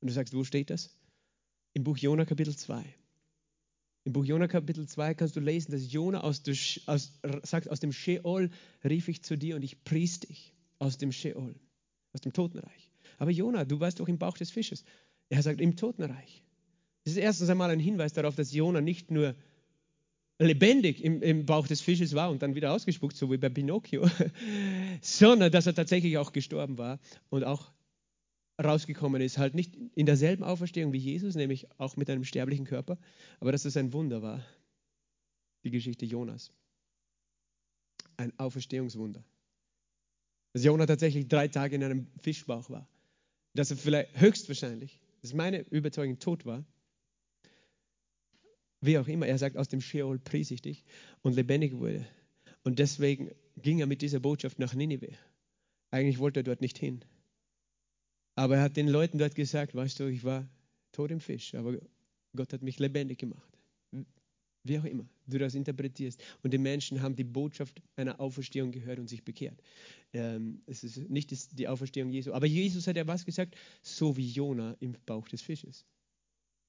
[0.00, 0.96] Und du sagst, wo steht das?
[1.72, 2.84] Im Buch Jona Kapitel 2.
[4.04, 6.42] Im Buch Jona Kapitel 2 kannst du lesen, dass Jona aus,
[6.86, 8.50] aus, sagt, aus dem Sheol
[8.82, 11.54] rief ich zu dir und ich pries dich aus dem Sheol,
[12.12, 12.90] aus dem Totenreich.
[13.18, 14.84] Aber Jona, du warst doch im Bauch des Fisches.
[15.28, 16.42] Er sagt im Totenreich.
[17.04, 19.34] Das ist erstens einmal ein Hinweis darauf, dass Jona nicht nur
[20.40, 24.08] lebendig im, im, Bauch des Fisches war und dann wieder ausgespuckt, so wie bei Pinocchio,
[25.02, 26.98] sondern dass er tatsächlich auch gestorben war
[27.28, 27.70] und auch
[28.62, 32.98] rausgekommen ist, halt nicht in derselben Auferstehung wie Jesus, nämlich auch mit einem sterblichen Körper,
[33.38, 34.44] aber dass es ein Wunder war,
[35.64, 36.50] die Geschichte Jonas.
[38.16, 39.22] Ein Auferstehungswunder.
[40.52, 42.88] Dass Jonas tatsächlich drei Tage in einem Fischbauch war.
[43.54, 46.64] Dass er vielleicht höchstwahrscheinlich, das ist meine Überzeugung, tot war
[48.80, 50.84] wie auch immer, er sagt, aus dem Sheol pries ich dich
[51.22, 52.06] und lebendig wurde.
[52.62, 55.12] Und deswegen ging er mit dieser Botschaft nach Ninive.
[55.90, 57.04] Eigentlich wollte er dort nicht hin.
[58.36, 60.48] Aber er hat den Leuten dort gesagt, weißt du, ich war
[60.92, 61.78] tot im Fisch, aber
[62.34, 63.50] Gott hat mich lebendig gemacht.
[64.62, 66.22] Wie auch immer du das interpretierst.
[66.42, 69.62] Und die Menschen haben die Botschaft einer Auferstehung gehört und sich bekehrt.
[70.12, 72.32] Ähm, es ist nicht die Auferstehung Jesu.
[72.32, 73.56] Aber Jesus hat ja was gesagt?
[73.82, 75.86] So wie Jona im Bauch des Fisches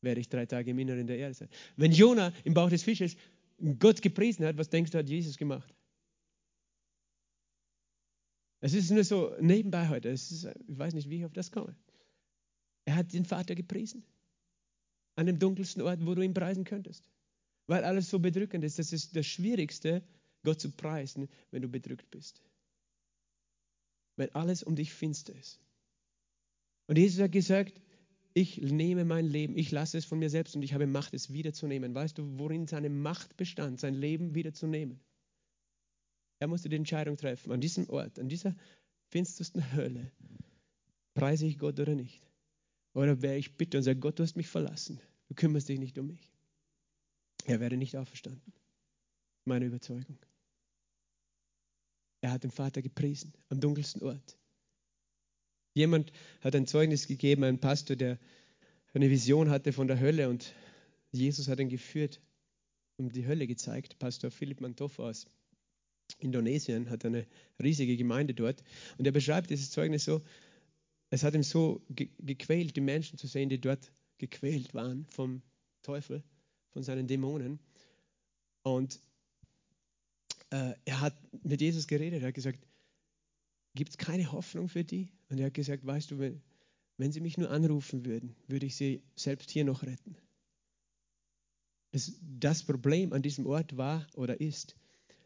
[0.01, 1.49] werde ich drei Tage im Inneren der Erde sein.
[1.77, 3.15] Wenn Jona im Bauch des Fisches
[3.79, 5.73] Gott gepriesen hat, was denkst du, hat Jesus gemacht?
[8.59, 10.09] Es ist nur so nebenbei heute.
[10.09, 11.75] Ist, ich weiß nicht, wie ich auf das komme.
[12.85, 14.03] Er hat den Vater gepriesen.
[15.15, 17.09] An dem dunkelsten Ort, wo du ihn preisen könntest.
[17.67, 18.79] Weil alles so bedrückend ist.
[18.79, 20.03] Das ist das Schwierigste,
[20.43, 22.41] Gott zu preisen, wenn du bedrückt bist.
[24.15, 25.59] Wenn alles um dich finster ist.
[26.87, 27.81] Und Jesus hat gesagt,
[28.33, 31.33] ich nehme mein Leben, ich lasse es von mir selbst und ich habe Macht, es
[31.33, 31.93] wiederzunehmen.
[31.93, 34.99] Weißt du, worin seine Macht bestand, sein Leben wiederzunehmen?
[36.39, 38.55] Er musste die Entscheidung treffen, an diesem Ort, an dieser
[39.09, 40.11] finstersten Hölle,
[41.13, 42.21] preise ich Gott oder nicht?
[42.93, 45.97] Oder wäre ich bitte und sage, Gott, du hast mich verlassen, du kümmerst dich nicht
[45.97, 46.31] um mich.
[47.45, 48.53] Er wäre nicht auferstanden.
[49.45, 50.17] Meine Überzeugung.
[52.21, 54.37] Er hat den Vater gepriesen am dunkelsten Ort.
[55.73, 58.19] Jemand hat ein Zeugnis gegeben, ein Pastor, der
[58.93, 60.53] eine Vision hatte von der Hölle und
[61.11, 62.21] Jesus hat ihn geführt
[62.97, 63.97] und die Hölle gezeigt.
[63.99, 65.27] Pastor Philipp Mantoff aus
[66.19, 67.25] Indonesien hat eine
[67.61, 68.63] riesige Gemeinde dort
[68.97, 70.21] und er beschreibt dieses Zeugnis so,
[71.09, 75.41] es hat ihm so ge gequält, die Menschen zu sehen, die dort gequält waren vom
[75.83, 76.23] Teufel,
[76.71, 77.59] von seinen Dämonen.
[78.63, 78.99] Und
[80.51, 82.59] äh, er hat mit Jesus geredet, er hat gesagt,
[83.75, 85.09] gibt es keine Hoffnung für die?
[85.29, 86.41] Und er hat gesagt, weißt du, wenn,
[86.97, 90.15] wenn sie mich nur anrufen würden, würde ich sie selbst hier noch retten.
[91.91, 94.75] Das, das Problem an diesem Ort war oder ist,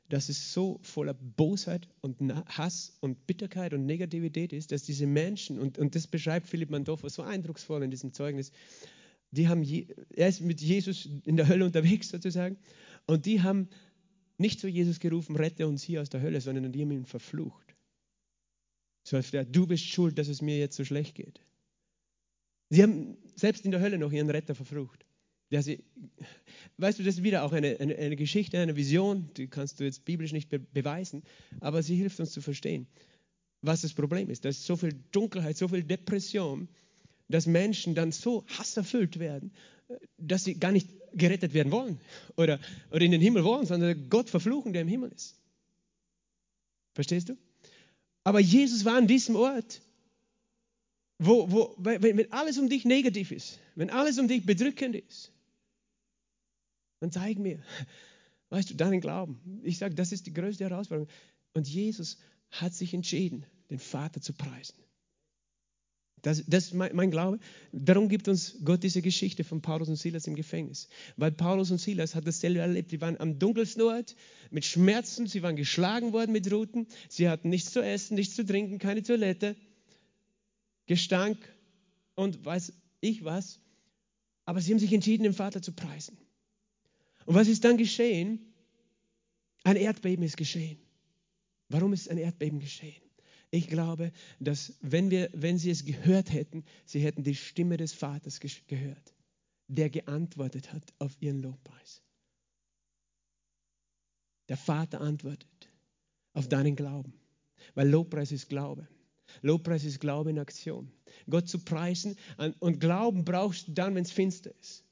[0.10, 5.60] dass es so voller Bosheit und Hass und Bitterkeit und Negativität ist, dass diese Menschen,
[5.60, 8.52] und, und das beschreibt Philipp Mandorfer so eindrucksvoll in diesem Zeugnis,
[9.32, 12.58] die haben, er ist mit Jesus in der Hölle unterwegs sozusagen,
[13.08, 13.68] und die haben
[14.38, 17.65] nicht zu Jesus gerufen, rette uns hier aus der Hölle, sondern die haben ihn verflucht.
[19.06, 21.40] So als der, du bist schuld, dass es mir jetzt so schlecht geht.
[22.70, 25.06] Sie haben selbst in der Hölle noch ihren Retter verflucht.
[25.52, 25.84] Der sie,
[26.78, 29.84] weißt du, das ist wieder auch eine, eine, eine, Geschichte, eine Vision, die kannst du
[29.84, 31.22] jetzt biblisch nicht be beweisen,
[31.60, 32.88] aber sie hilft uns zu verstehen,
[33.62, 34.44] was das Problem ist.
[34.44, 36.68] Da ist so viel Dunkelheit, so viel Depression,
[37.30, 39.54] dass Menschen dann so hasserfüllt werden,
[40.18, 42.00] dass sie gar nicht gerettet werden wollen
[42.38, 45.40] oder, oder in den Himmel wollen, sondern Gott verfluchen, der im Himmel ist.
[46.96, 47.38] Verstehst du?
[48.26, 49.82] Aber Jesus war an diesem Ort,
[51.20, 55.32] wo, wo, wenn alles um dich negativ ist, wenn alles um dich bedrückend ist,
[57.00, 57.64] dann zeig mir,
[58.50, 59.62] weißt du, deinen Glauben.
[59.64, 61.10] Ich sage, das ist die größte Herausforderung.
[61.54, 62.18] Und Jesus
[62.50, 64.76] hat sich entschieden, den Vater zu preisen.
[66.26, 67.38] Das, das ist mein, mein, Glaube.
[67.72, 70.90] Darum gibt uns Gott diese Geschichte von Paulus und Silas im Gefängnis.
[71.18, 72.92] Weil Paulus und Silas hat dasselbe erlebt.
[72.92, 74.16] Die waren am dunkelsten Ort
[74.50, 75.28] mit Schmerzen.
[75.28, 76.88] Sie waren geschlagen worden mit Ruten.
[77.10, 79.56] Sie hatten nichts zu essen, nichts zu trinken, keine Toilette.
[80.88, 81.38] Gestank
[82.16, 83.60] und weiß ich was.
[84.46, 86.18] Aber sie haben sich entschieden, den Vater zu preisen.
[87.26, 88.40] Und was ist dann geschehen?
[89.64, 90.80] Ein Erdbeben ist geschehen.
[91.70, 93.05] Warum ist ein Erdbeben geschehen?
[93.56, 97.94] Ich glaube, dass wenn, wir, wenn sie es gehört hätten, sie hätten die Stimme des
[97.94, 99.14] Vaters gehört,
[99.70, 102.02] der geantwortet hat auf ihren Lobpreis.
[104.50, 105.70] Der Vater antwortet
[106.34, 107.14] auf deinen Glauben,
[107.76, 108.90] weil Lobpreis ist Glaube.
[109.42, 110.92] Lobpreis ist Glaube in Aktion.
[111.30, 112.18] Gott zu preisen
[112.60, 114.84] und Glauben brauchst du dann, wenn es finster ist.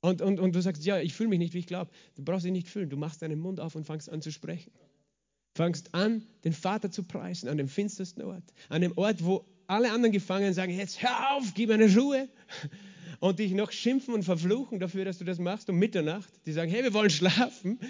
[0.00, 1.90] Und, und, und du sagst, ja, ich fühle mich nicht, wie ich glaube.
[2.14, 2.88] Du brauchst dich nicht fühlen.
[2.88, 4.72] Du machst deinen Mund auf und fangst an zu sprechen.
[5.56, 8.44] Fangst an, den Vater zu preisen an dem finstersten Ort.
[8.68, 12.28] An dem Ort, wo alle anderen Gefangenen sagen, jetzt hör auf, gib mir eine Ruhe.
[13.18, 16.30] Und dich noch schimpfen und verfluchen dafür, dass du das machst um Mitternacht.
[16.44, 17.80] Die sagen, hey, wir wollen schlafen.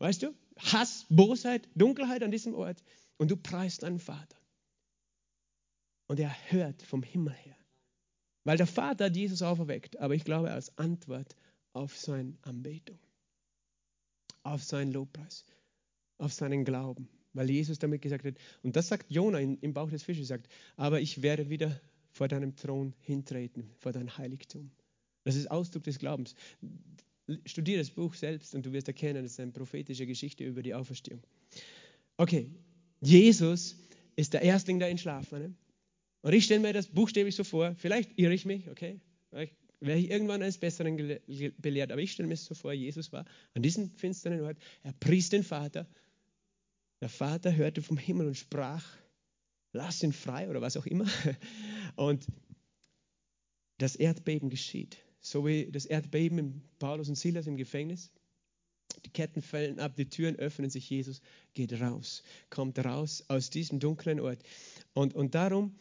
[0.00, 0.34] Weißt du?
[0.58, 2.82] Hass, Bosheit, Dunkelheit an diesem Ort.
[3.16, 4.36] Und du preist deinen Vater.
[6.08, 7.56] Und er hört vom Himmel her.
[8.44, 11.36] Weil der Vater Jesus auferweckt, aber ich glaube als Antwort
[11.72, 12.98] auf seine Anbetung,
[14.42, 15.44] auf seinen Lobpreis,
[16.22, 20.02] auf seinen Glauben, weil Jesus damit gesagt hat, und das sagt Jona im Bauch des
[20.02, 21.80] Fisches, sagt, aber ich werde wieder
[22.10, 24.70] vor deinem Thron hintreten, vor dein Heiligtum.
[25.24, 26.34] Das ist Ausdruck des Glaubens.
[27.46, 30.74] Studiere das Buch selbst und du wirst erkennen, es ist eine prophetische Geschichte über die
[30.74, 31.22] Auferstehung.
[32.16, 32.50] Okay,
[33.00, 33.76] Jesus
[34.16, 35.56] ist der Erstling der Entschlafenen.
[36.22, 39.00] Und ich stelle mir das buchstäblich so vor, vielleicht irre ich mich, okay?
[39.82, 40.96] wäre ich irgendwann eines Besseren
[41.58, 41.92] belehrt.
[41.92, 45.42] Aber ich stelle mir so vor, Jesus war an diesem finsteren Ort, er pries den
[45.42, 45.86] Vater.
[47.02, 48.86] Der Vater hörte vom Himmel und sprach,
[49.72, 51.06] lass ihn frei oder was auch immer.
[51.96, 52.24] Und
[53.78, 54.98] das Erdbeben geschieht.
[55.20, 58.12] So wie das Erdbeben in Paulus und Silas im Gefängnis.
[59.04, 61.22] Die Ketten fallen ab, die Türen öffnen sich, Jesus
[61.54, 64.40] geht raus, kommt raus aus diesem dunklen Ort.
[64.94, 65.74] Und, und darum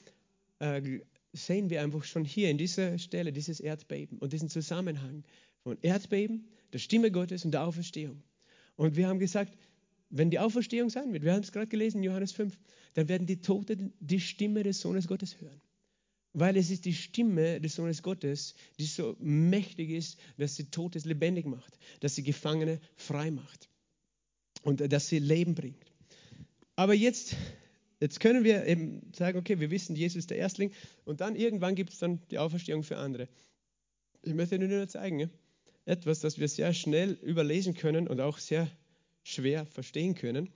[0.58, 1.02] äh,
[1.34, 5.24] sehen wir einfach schon hier in dieser Stelle dieses Erdbeben und diesen Zusammenhang
[5.62, 8.24] von Erdbeben, der Stimme Gottes und der Auferstehung.
[8.76, 9.56] Und wir haben gesagt,
[10.12, 12.58] wenn die Auferstehung sein wird, wir haben es gerade gelesen in Johannes 5,
[12.94, 15.62] dann werden die Toten die Stimme des Sohnes Gottes hören.
[16.34, 21.06] Weil es ist die Stimme des Sohnes Gottes, die so mächtig ist, dass sie Totes
[21.06, 23.70] lebendig macht, dass sie Gefangene frei macht
[24.64, 25.92] und dass sie Leben bringt.
[26.76, 27.36] Aber jetzt
[28.02, 30.72] jetzt können wir eben sagen, okay, wir wissen, Jesus ist der Erstling
[31.06, 33.30] und dann irgendwann gibt es dann die Auferstehung für andere.
[34.24, 35.30] Ich möchte dir nur zeigen,
[35.86, 38.70] etwas, das wir sehr schnell überlesen können und auch sehr
[39.24, 40.50] schwer verstehen können.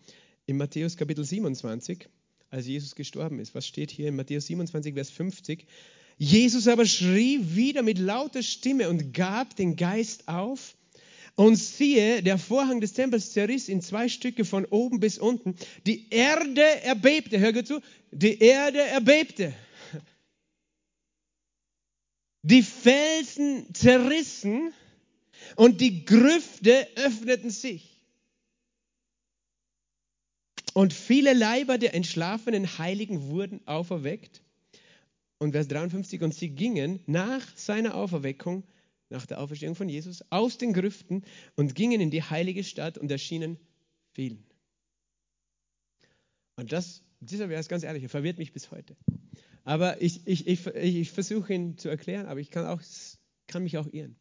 [0.46, 2.08] In Matthäus Kapitel 27,
[2.50, 3.56] als Jesus gestorben ist.
[3.56, 5.66] Was steht hier in Matthäus 27, Vers 50?
[6.18, 10.76] Jesus aber schrie wieder mit lauter Stimme und gab den Geist auf.
[11.36, 15.56] Und siehe, der Vorhang des Tempels zerriss in zwei Stücke von oben bis unten.
[15.86, 17.40] Die Erde erbebte.
[17.40, 17.82] Hör gut zu.
[18.12, 19.54] Die Erde erbebte.
[22.44, 24.72] Die Felsen zerrissen
[25.58, 27.95] und die Grüfte öffneten sich.
[30.78, 34.44] Und viele Leiber der entschlafenen Heiligen wurden auferweckt.
[35.38, 38.66] Und Vers 53, und sie gingen nach seiner Auferweckung,
[39.10, 41.24] nach der Auferstehung von Jesus, aus den Grüften
[41.56, 43.58] und gingen in die heilige Stadt und erschienen
[44.12, 44.44] vielen.
[46.58, 48.98] Und das, dieser Vers, ganz ehrlich, er verwirrt mich bis heute.
[49.64, 52.82] Aber ich, ich, ich, ich versuche ihn zu erklären, aber ich kann, auch,
[53.48, 54.18] kann mich auch irren.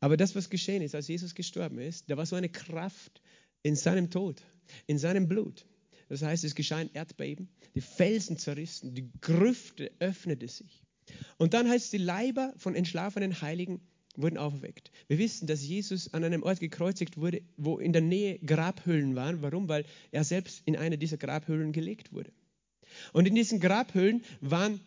[0.00, 3.22] Aber das, was geschehen ist, als Jesus gestorben ist, da war so eine Kraft
[3.62, 4.42] in seinem Tod,
[4.86, 5.64] in seinem Blut.
[6.08, 10.82] Das heißt, es geschah ein Erdbeben, die Felsen zerrissen, die Grüfte öffnete sich.
[11.38, 13.80] Und dann heißt es, die Leiber von entschlafenen Heiligen
[14.16, 14.90] wurden aufgeweckt.
[15.08, 19.42] Wir wissen, dass Jesus an einem Ort gekreuzigt wurde, wo in der Nähe Grabhöhlen waren.
[19.42, 19.68] Warum?
[19.68, 22.32] Weil er selbst in eine dieser Grabhöhlen gelegt wurde.
[23.12, 24.80] Und in diesen Grabhöhlen waren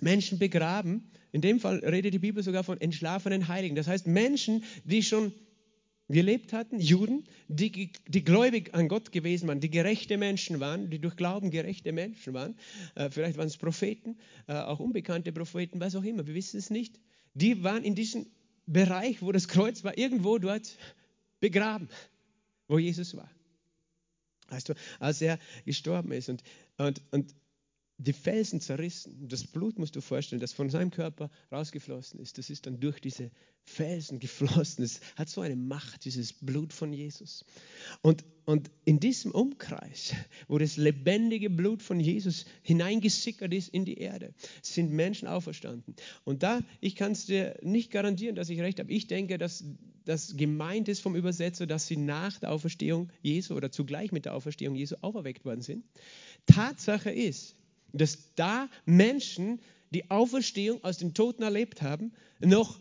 [0.00, 1.10] Menschen begraben.
[1.32, 3.74] In dem Fall redet die Bibel sogar von entschlafenen Heiligen.
[3.74, 5.32] Das heißt Menschen, die schon
[6.08, 11.00] gelebt hatten, Juden, die, die gläubig an Gott gewesen waren, die gerechte Menschen waren, die
[11.00, 12.56] durch Glauben gerechte Menschen waren.
[12.94, 14.16] Äh, vielleicht waren es Propheten,
[14.46, 17.00] äh, auch unbekannte Propheten, was auch immer, wir wissen es nicht.
[17.34, 18.26] Die waren in diesem
[18.66, 20.76] Bereich, wo das Kreuz war, irgendwo dort
[21.40, 21.88] begraben,
[22.68, 23.30] wo Jesus war.
[24.48, 26.28] Weißt du, als er gestorben ist.
[26.28, 26.42] Und,
[26.78, 27.34] und, und
[27.98, 29.28] die Felsen zerrissen.
[29.28, 32.36] Das Blut musst du vorstellen, das von seinem Körper rausgeflossen ist.
[32.36, 33.30] Das ist dann durch diese
[33.64, 34.84] Felsen geflossen.
[34.84, 37.44] Es hat so eine Macht, dieses Blut von Jesus.
[38.02, 40.14] Und, und in diesem Umkreis,
[40.46, 45.96] wo das lebendige Blut von Jesus hineingesickert ist in die Erde, sind Menschen auferstanden.
[46.24, 48.92] Und da, ich kann es dir nicht garantieren, dass ich recht habe.
[48.92, 49.64] Ich denke, dass
[50.04, 54.34] das gemeint ist vom Übersetzer, dass sie nach der Auferstehung Jesu oder zugleich mit der
[54.34, 55.84] Auferstehung Jesu auferweckt worden sind.
[56.46, 57.55] Tatsache ist,
[57.98, 62.78] dass da Menschen die Auferstehung aus den Toten erlebt haben, noch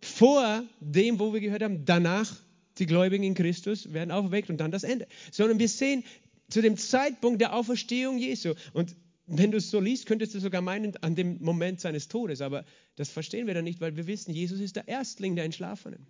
[0.00, 2.34] vor dem, wo wir gehört haben, danach
[2.78, 5.06] die Gläubigen in Christus werden auferweckt und dann das Ende.
[5.30, 6.04] Sondern wir sehen
[6.48, 8.96] zu dem Zeitpunkt der Auferstehung Jesu und
[9.32, 12.64] wenn du es so liest, könntest du sogar meinen, an dem Moment seines Todes, aber
[12.96, 16.06] das verstehen wir dann nicht, weil wir wissen, Jesus ist der Erstling der Entschlafenen.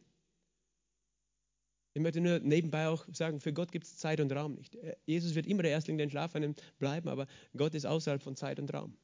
[1.92, 4.76] Ich möchte nur nebenbei auch sagen, für Gott gibt es Zeit und Raum nicht.
[4.76, 7.26] Äh, Jesus wird immer der Erstling der Entschlafenen bleiben, aber
[7.56, 8.96] Gott ist außerhalb von Zeit und Raum.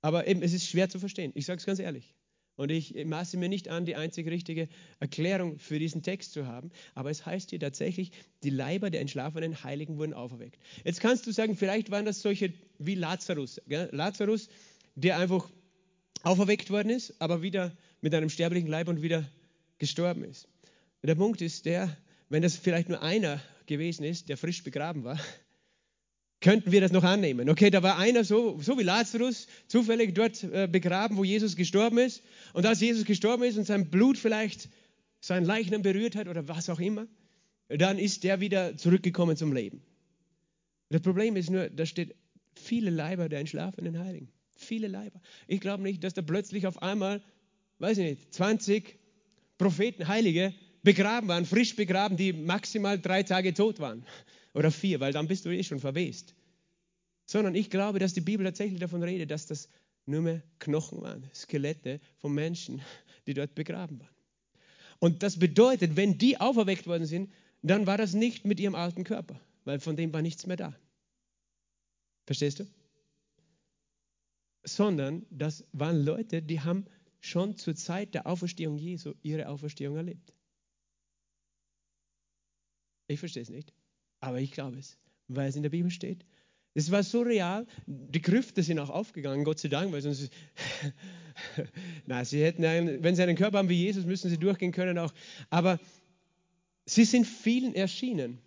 [0.00, 1.32] Aber eben, es ist schwer zu verstehen.
[1.34, 2.14] Ich sage es ganz ehrlich.
[2.56, 4.68] Und ich maße mir nicht an, die einzig richtige
[4.98, 6.70] Erklärung für diesen Text zu haben.
[6.94, 8.10] Aber es heißt hier tatsächlich,
[8.42, 10.58] die Leiber der entschlafenen Heiligen wurden auferweckt.
[10.84, 13.60] Jetzt kannst du sagen, vielleicht waren das solche wie Lazarus.
[13.68, 13.88] Gell?
[13.92, 14.48] Lazarus,
[14.96, 15.48] der einfach
[16.24, 19.24] auferweckt worden ist, aber wieder mit einem sterblichen Leib und wieder
[19.78, 20.48] gestorben ist.
[21.02, 21.96] Der Punkt ist der,
[22.28, 25.18] wenn das vielleicht nur einer gewesen ist, der frisch begraben war,
[26.40, 27.48] könnten wir das noch annehmen.
[27.48, 31.98] Okay, da war einer so, so wie Lazarus, zufällig dort äh, begraben, wo Jesus gestorben
[31.98, 32.22] ist.
[32.52, 34.68] Und als Jesus gestorben ist und sein Blut vielleicht
[35.20, 37.06] sein Leichnam berührt hat oder was auch immer,
[37.68, 39.82] dann ist der wieder zurückgekommen zum Leben.
[40.90, 42.14] Das Problem ist nur, da steht
[42.54, 44.32] viele Leiber der entschlafenen Heiligen.
[44.56, 45.20] Viele Leiber.
[45.46, 47.22] Ich glaube nicht, dass da plötzlich auf einmal,
[47.78, 48.98] weiß ich nicht, 20
[49.58, 54.04] Propheten, Heilige begraben waren, frisch begraben, die maximal drei Tage tot waren.
[54.54, 56.34] Oder vier, weil dann bist du eh schon verwest.
[57.26, 59.68] Sondern ich glaube, dass die Bibel tatsächlich davon redet, dass das
[60.06, 62.80] nur mehr Knochen waren, Skelette von Menschen,
[63.26, 64.14] die dort begraben waren.
[64.98, 67.30] Und das bedeutet, wenn die auferweckt worden sind,
[67.62, 70.74] dann war das nicht mit ihrem alten Körper, weil von dem war nichts mehr da.
[72.26, 72.66] Verstehst du?
[74.64, 76.86] Sondern das waren Leute, die haben
[77.20, 80.32] schon zur Zeit der Auferstehung Jesu ihre Auferstehung erlebt.
[83.08, 83.72] Ich verstehe es nicht,
[84.20, 86.24] aber ich glaube es, weil es in der Bibel steht.
[86.74, 90.30] Es war so real, die Grüfte sind auch aufgegangen, Gott sei Dank, weil sonst.
[92.06, 94.98] Na, sie hätten, einen, wenn sie einen Körper haben wie Jesus, müssen sie durchgehen können
[94.98, 95.12] auch.
[95.50, 95.80] Aber
[96.84, 98.38] sie sind vielen erschienen.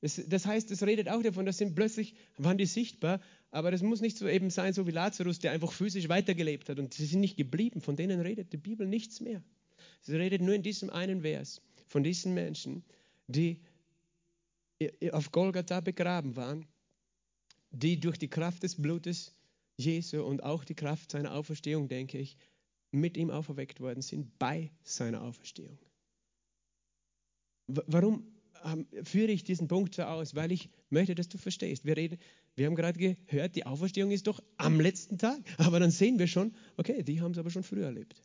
[0.00, 3.82] Das, das heißt, es redet auch davon, dass sie plötzlich waren die sichtbar, aber das
[3.82, 7.06] muss nicht so eben sein, so wie Lazarus, der einfach physisch weitergelebt hat und sie
[7.06, 7.80] sind nicht geblieben.
[7.80, 9.42] Von denen redet die Bibel nichts mehr.
[10.00, 12.84] Sie redet nur in diesem einen Vers von diesen Menschen,
[13.28, 13.60] die
[15.12, 16.66] auf Golgatha begraben waren
[17.70, 19.34] die durch die Kraft des Blutes
[19.76, 22.36] Jesu und auch die Kraft seiner Auferstehung, denke ich,
[22.90, 25.78] mit ihm auferweckt worden sind bei seiner Auferstehung.
[27.66, 28.26] Warum
[28.64, 30.34] ähm, führe ich diesen Punkt so aus?
[30.34, 31.84] Weil ich möchte, dass du verstehst.
[31.84, 32.18] Wir, reden,
[32.56, 35.38] wir haben gerade gehört, die Auferstehung ist doch am letzten Tag.
[35.58, 38.24] Aber dann sehen wir schon, okay, die haben es aber schon früher erlebt.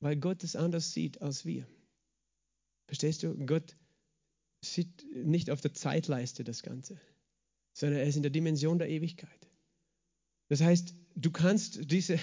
[0.00, 1.66] Weil Gott es anders sieht als wir.
[2.90, 3.36] Verstehst du?
[3.46, 3.76] Gott
[4.62, 7.00] sieht nicht auf der Zeitleiste das Ganze,
[7.72, 9.48] sondern er ist in der Dimension der Ewigkeit.
[10.48, 12.18] Das heißt, du kannst diese,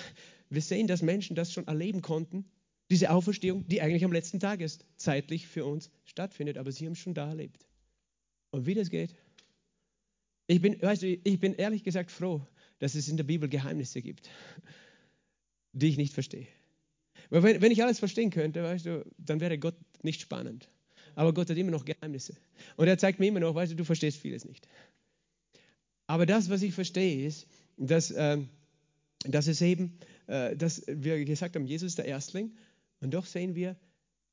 [0.49, 2.43] wir sehen, dass Menschen das schon erleben konnten,
[2.91, 6.91] diese Auferstehung, die eigentlich am letzten Tag ist, zeitlich für uns stattfindet, aber sie haben
[6.91, 7.65] es schon da erlebt.
[8.51, 9.15] Und wie das geht,
[10.47, 12.45] ich bin, weißt du, ich bin ehrlich gesagt froh,
[12.79, 14.29] dass es in der Bibel Geheimnisse gibt,
[15.71, 16.49] die ich nicht verstehe.
[17.29, 20.69] Wenn, wenn ich alles verstehen könnte, weißt du, dann wäre Gott nicht spannend.
[21.15, 22.35] Aber Gott hat immer noch Geheimnisse.
[22.75, 24.67] Und er zeigt mir immer noch, weißt du, du verstehst vieles nicht.
[26.05, 28.37] Aber das, was ich verstehe, ist, dass, äh,
[29.25, 32.55] dass es eben, äh, dass wir gesagt haben, Jesus ist der Erstling.
[33.01, 33.75] Und doch sehen wir,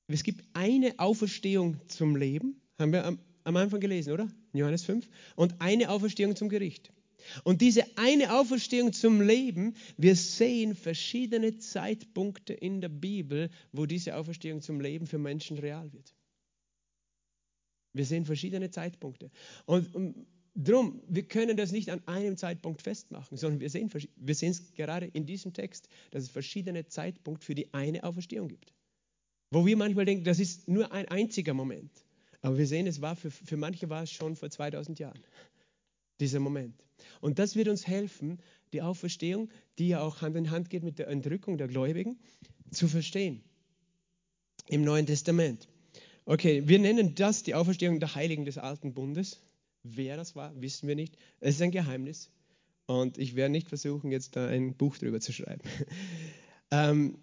[0.06, 4.28] es gibt eine Auferstehung zum Leben, haben wir am, am Anfang gelesen, oder?
[4.52, 5.08] Johannes 5.
[5.36, 6.92] Und eine Auferstehung zum Gericht.
[7.42, 14.16] Und diese eine Auferstehung zum Leben, wir sehen verschiedene Zeitpunkte in der Bibel, wo diese
[14.16, 16.14] Auferstehung zum Leben für Menschen real wird.
[17.92, 19.30] Wir sehen verschiedene Zeitpunkte.
[19.66, 24.34] Und, und drum, wir können das nicht an einem Zeitpunkt festmachen, sondern wir sehen, wir
[24.34, 28.72] es gerade in diesem Text, dass es verschiedene Zeitpunkte für die eine Auferstehung gibt.
[29.50, 31.90] Wo wir manchmal denken, das ist nur ein einziger Moment.
[32.40, 35.18] Aber wir sehen, es war für, für manche war es schon vor 2000 Jahren,
[36.20, 36.74] dieser Moment.
[37.20, 38.38] Und das wird uns helfen,
[38.72, 42.18] die Auferstehung, die ja auch Hand in Hand geht mit der Entrückung der Gläubigen,
[42.70, 43.42] zu verstehen.
[44.66, 45.68] Im Neuen Testament.
[46.26, 49.40] Okay, wir nennen das die Auferstehung der Heiligen des Alten Bundes.
[49.82, 51.16] Wer das war, wissen wir nicht.
[51.40, 52.30] Es ist ein Geheimnis.
[52.86, 55.62] Und ich werde nicht versuchen, jetzt da ein Buch drüber zu schreiben.
[56.70, 57.18] ähm,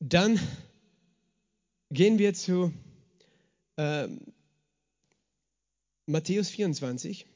[0.00, 0.38] dann
[1.90, 2.72] gehen wir zu
[3.76, 4.20] ähm,
[6.06, 7.26] Matthäus 24.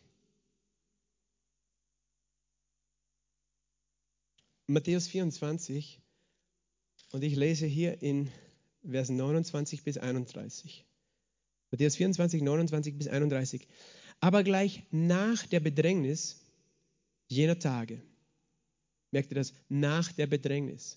[4.72, 6.00] Matthäus 24.
[7.12, 8.30] Und ich lese hier in
[8.88, 10.86] Versen 29 bis 31.
[11.70, 13.68] Matthäus 24, 29 bis 31.
[14.20, 16.40] Aber gleich nach der Bedrängnis
[17.28, 18.00] jener Tage,
[19.10, 19.52] merkt ihr das?
[19.68, 20.96] Nach der Bedrängnis.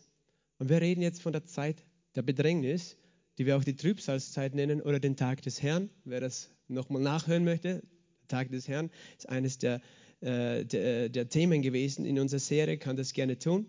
[0.57, 1.83] Und wir reden jetzt von der Zeit
[2.15, 2.95] der Bedrängnis,
[3.38, 5.89] die wir auch die Trübsalzeit nennen oder den Tag des Herrn.
[6.05, 7.83] Wer das nochmal nachhören möchte,
[8.21, 9.81] der Tag des Herrn ist eines der,
[10.25, 13.67] äh, der, der Themen gewesen in unserer Serie, kann das gerne tun.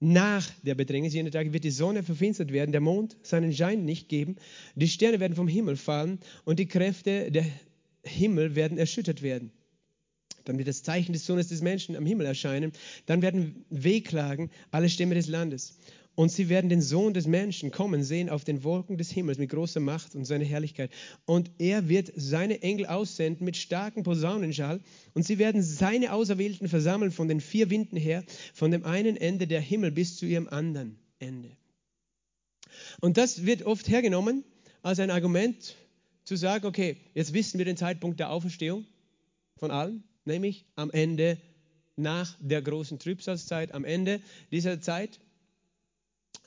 [0.00, 4.08] Nach der Bedrängnis jener Tage wird die Sonne verfinstert werden, der Mond seinen Schein nicht
[4.08, 4.36] geben,
[4.76, 7.44] die Sterne werden vom Himmel fallen und die Kräfte der
[8.04, 9.50] Himmel werden erschüttert werden.
[10.44, 12.72] Dann wird das Zeichen des Sohnes des Menschen am Himmel erscheinen.
[13.06, 15.76] Dann werden wehklagen alle Stämme des Landes.
[16.18, 19.50] Und sie werden den Sohn des Menschen kommen sehen auf den Wolken des Himmels mit
[19.50, 20.90] großer Macht und seiner Herrlichkeit.
[21.26, 24.80] Und er wird seine Engel aussenden mit starkem Posaunenschall.
[25.14, 29.46] Und sie werden seine Auserwählten versammeln von den vier Winden her, von dem einen Ende
[29.46, 31.56] der Himmel bis zu ihrem anderen Ende.
[33.00, 34.42] Und das wird oft hergenommen
[34.82, 35.76] als ein Argument
[36.24, 38.84] zu sagen, okay, jetzt wissen wir den Zeitpunkt der Auferstehung
[39.56, 41.38] von allen, nämlich am Ende
[41.94, 45.20] nach der großen Trübsalzeit, am Ende dieser Zeit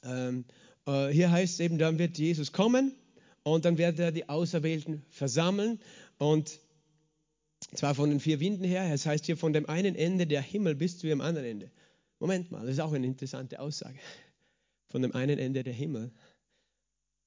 [0.03, 0.45] ähm,
[0.85, 2.95] äh, hier heißt es eben, dann wird Jesus kommen
[3.43, 5.79] und dann wird er die Auserwählten versammeln
[6.17, 6.59] und
[7.75, 10.75] zwar von den vier Winden her, es heißt hier von dem einen Ende der Himmel
[10.75, 11.71] bis zu dem anderen Ende.
[12.19, 13.99] Moment mal, das ist auch eine interessante Aussage.
[14.89, 16.11] Von dem einen Ende der Himmel.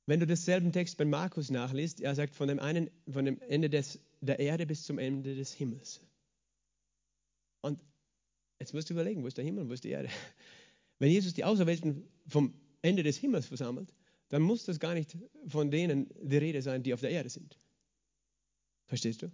[0.07, 3.71] Wenn du denselben Text bei Markus nachliest, er sagt von dem einen, von dem Ende
[3.71, 6.01] des, der Erde bis zum Ende des Himmels.
[7.63, 7.81] Und
[8.61, 10.11] jetzt musst du überlegen, wo ist der Himmel, wo ist die Erde?
[10.99, 12.55] Wenn Jesus die Auserwählten vom
[12.85, 13.93] Ende des Himmels versammelt,
[14.29, 15.17] dann muss das gar nicht
[15.47, 17.57] von denen die Rede sein, die auf der Erde sind.
[18.87, 19.31] Verstehst du?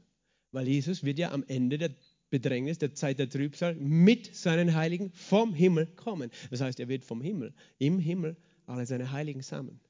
[0.52, 1.90] Weil Jesus wird ja am Ende der
[2.30, 6.30] Bedrängnis, der Zeit der Trübsal mit seinen Heiligen vom Himmel kommen.
[6.50, 8.36] Das heißt, er wird vom Himmel, im Himmel
[8.66, 9.80] alle seine Heiligen sammeln.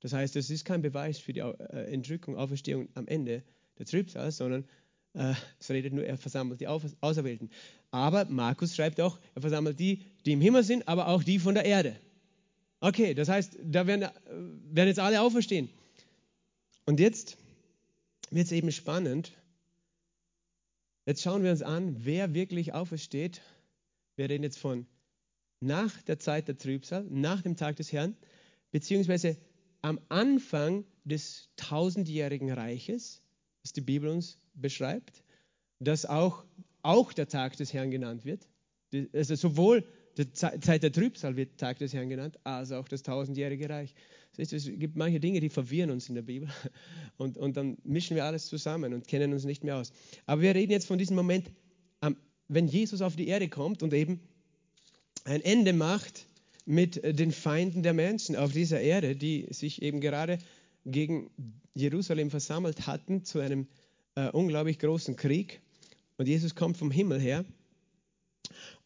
[0.00, 3.42] Das heißt, es ist kein Beweis für die äh, Entrückung, Auferstehung am Ende
[3.78, 4.64] der Trübsal, sondern
[5.14, 7.50] äh, es redet nur, er versammelt die Auserwählten.
[7.90, 11.54] Aber Markus schreibt auch, er versammelt die, die im Himmel sind, aber auch die von
[11.54, 11.96] der Erde.
[12.80, 14.08] Okay, das heißt, da werden,
[14.70, 15.68] werden jetzt alle auferstehen.
[16.86, 17.36] Und jetzt
[18.30, 19.32] wird es eben spannend.
[21.06, 23.40] Jetzt schauen wir uns an, wer wirklich aufersteht.
[24.16, 24.86] Wir reden jetzt von
[25.60, 28.16] nach der Zeit der Trübsal, nach dem Tag des Herrn,
[28.70, 29.36] beziehungsweise
[29.82, 33.22] am Anfang des tausendjährigen Reiches,
[33.62, 35.24] das die Bibel uns beschreibt.
[35.80, 36.44] dass auch,
[36.82, 38.48] auch der Tag des Herrn genannt wird.
[39.12, 39.84] Also sowohl
[40.24, 43.94] die Zeit der Trübsal wird Tag des Herrn genannt, als auch das tausendjährige Reich.
[44.36, 46.48] Es gibt manche Dinge, die verwirren uns in der Bibel
[47.16, 49.92] und, und dann mischen wir alles zusammen und kennen uns nicht mehr aus.
[50.26, 51.50] Aber wir reden jetzt von diesem Moment,
[52.48, 54.20] wenn Jesus auf die Erde kommt und eben
[55.24, 56.26] ein Ende macht
[56.64, 60.38] mit den Feinden der Menschen auf dieser Erde, die sich eben gerade
[60.84, 61.30] gegen
[61.74, 63.68] Jerusalem versammelt hatten zu einem
[64.14, 65.60] äh, unglaublich großen Krieg.
[66.16, 67.44] Und Jesus kommt vom Himmel her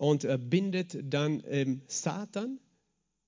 [0.03, 2.59] und äh, bindet dann ähm, Satan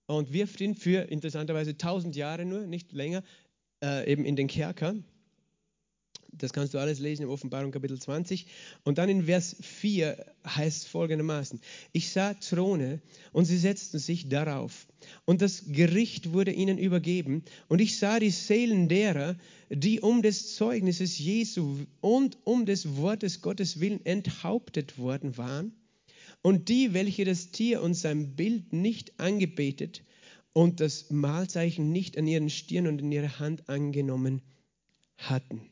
[0.07, 3.23] und wirft ihn für interessanterweise tausend Jahre nur, nicht länger,
[3.81, 4.97] äh, eben in den Kerker.
[6.33, 8.49] Das kannst du alles lesen im Offenbarung Kapitel 20.
[8.83, 11.61] Und dann in Vers 4 heißt es folgendermaßen,
[11.93, 13.01] ich sah Throne
[13.31, 14.89] und sie setzten sich darauf.
[15.27, 17.45] Und das Gericht wurde ihnen übergeben.
[17.69, 19.37] Und ich sah die Seelen derer,
[19.71, 25.73] die um des Zeugnisses Jesu und um des Wortes Gottes willen enthauptet worden waren.
[26.45, 30.03] Und die, welche das Tier und sein Bild nicht angebetet
[30.53, 34.43] und das Mahlzeichen nicht an ihren Stirn und in ihre Hand angenommen
[35.17, 35.63] hatten.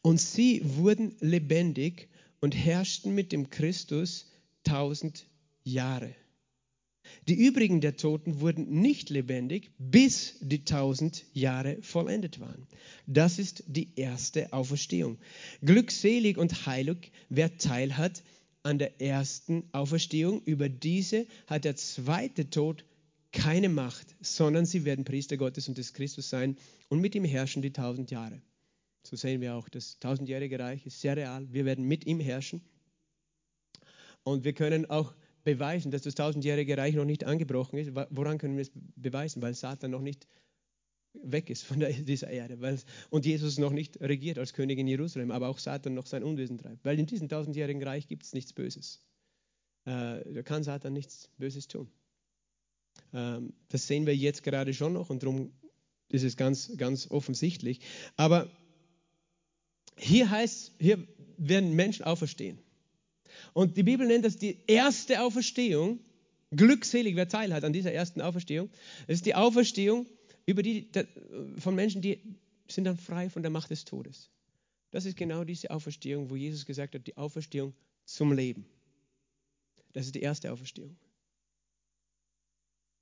[0.00, 2.08] Und sie wurden lebendig
[2.40, 4.32] und herrschten mit dem Christus
[4.64, 5.26] tausend
[5.64, 6.14] Jahre.
[7.28, 12.66] Die übrigen der Toten wurden nicht lebendig, bis die tausend Jahre vollendet waren.
[13.06, 15.18] Das ist die erste Auferstehung.
[15.60, 18.22] Glückselig und heilig, wer Teil hat
[18.62, 20.42] an der ersten Auferstehung.
[20.44, 22.84] Über diese hat der zweite Tod
[23.32, 26.56] keine Macht, sondern sie werden Priester Gottes und des Christus sein
[26.88, 28.40] und mit ihm herrschen die tausend Jahre.
[29.04, 31.46] So sehen wir auch, das tausendjährige Reich ist sehr real.
[31.50, 32.62] Wir werden mit ihm herrschen.
[34.22, 37.90] Und wir können auch beweisen, dass das tausendjährige Reich noch nicht angebrochen ist.
[38.10, 39.42] Woran können wir es beweisen?
[39.42, 40.28] Weil Satan noch nicht
[41.14, 42.78] weg ist von dieser Erde weil,
[43.10, 46.58] und Jesus noch nicht regiert als König in Jerusalem, aber auch Satan noch sein Unwesen
[46.58, 46.84] treibt.
[46.84, 49.00] Weil in diesem tausendjährigen Reich gibt es nichts Böses.
[49.84, 51.88] Äh, da kann Satan nichts Böses tun.
[53.12, 55.52] Ähm, das sehen wir jetzt gerade schon noch und darum
[56.08, 57.80] ist es ganz, ganz offensichtlich.
[58.16, 58.50] Aber
[59.96, 61.06] hier heißt, hier
[61.38, 62.58] werden Menschen auferstehen.
[63.54, 66.00] Und die Bibel nennt das die erste Auferstehung.
[66.50, 68.68] Glückselig, wer Teil hat an dieser ersten Auferstehung.
[69.06, 70.06] Es ist die Auferstehung
[70.46, 70.90] über die,
[71.58, 72.20] von Menschen, die
[72.68, 74.30] sind dann frei von der Macht des Todes.
[74.90, 77.74] Das ist genau diese Auferstehung, wo Jesus gesagt hat, die Auferstehung
[78.04, 78.66] zum Leben.
[79.92, 80.96] Das ist die erste Auferstehung.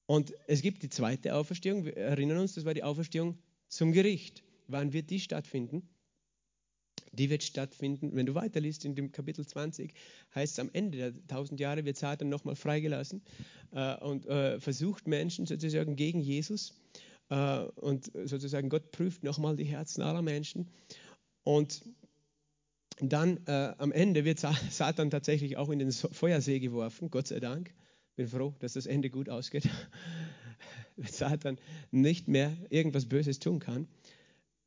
[0.06, 3.38] Und es gibt die zweite Auferstehung, wir erinnern uns, das war die Auferstehung
[3.68, 4.42] zum Gericht.
[4.66, 5.88] Wann wird die stattfinden?
[7.12, 9.92] Die wird stattfinden, wenn du weiterliest in dem Kapitel 20,
[10.34, 13.22] heißt es am Ende der tausend Jahre wird Satan nochmal freigelassen
[13.72, 16.74] äh, und äh, versucht Menschen sozusagen gegen Jesus
[17.36, 20.68] und sozusagen Gott prüft nochmal die Herzen aller Menschen
[21.44, 21.84] und
[23.02, 27.72] dann äh, am Ende wird Satan tatsächlich auch in den Feuersee geworfen, Gott sei Dank.
[28.16, 29.68] Bin froh, dass das Ende gut ausgeht.
[30.96, 31.58] Wenn Satan
[31.90, 33.88] nicht mehr irgendwas Böses tun kann.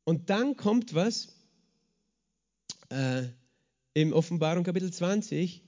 [0.04, 1.28] Und dann kommt was,
[2.88, 3.24] äh,
[3.94, 5.62] im Offenbarung Kapitel 20,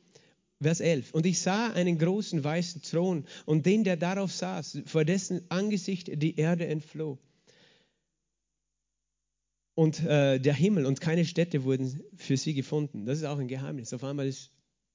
[0.62, 1.12] Vers 11.
[1.12, 6.10] Und ich sah einen großen weißen Thron und den, der darauf saß, vor dessen Angesicht
[6.22, 7.18] die Erde entfloh.
[9.74, 13.04] Und äh, der Himmel und keine Städte wurden für sie gefunden.
[13.04, 13.92] Das ist auch ein Geheimnis.
[13.92, 14.50] Auf einmal ist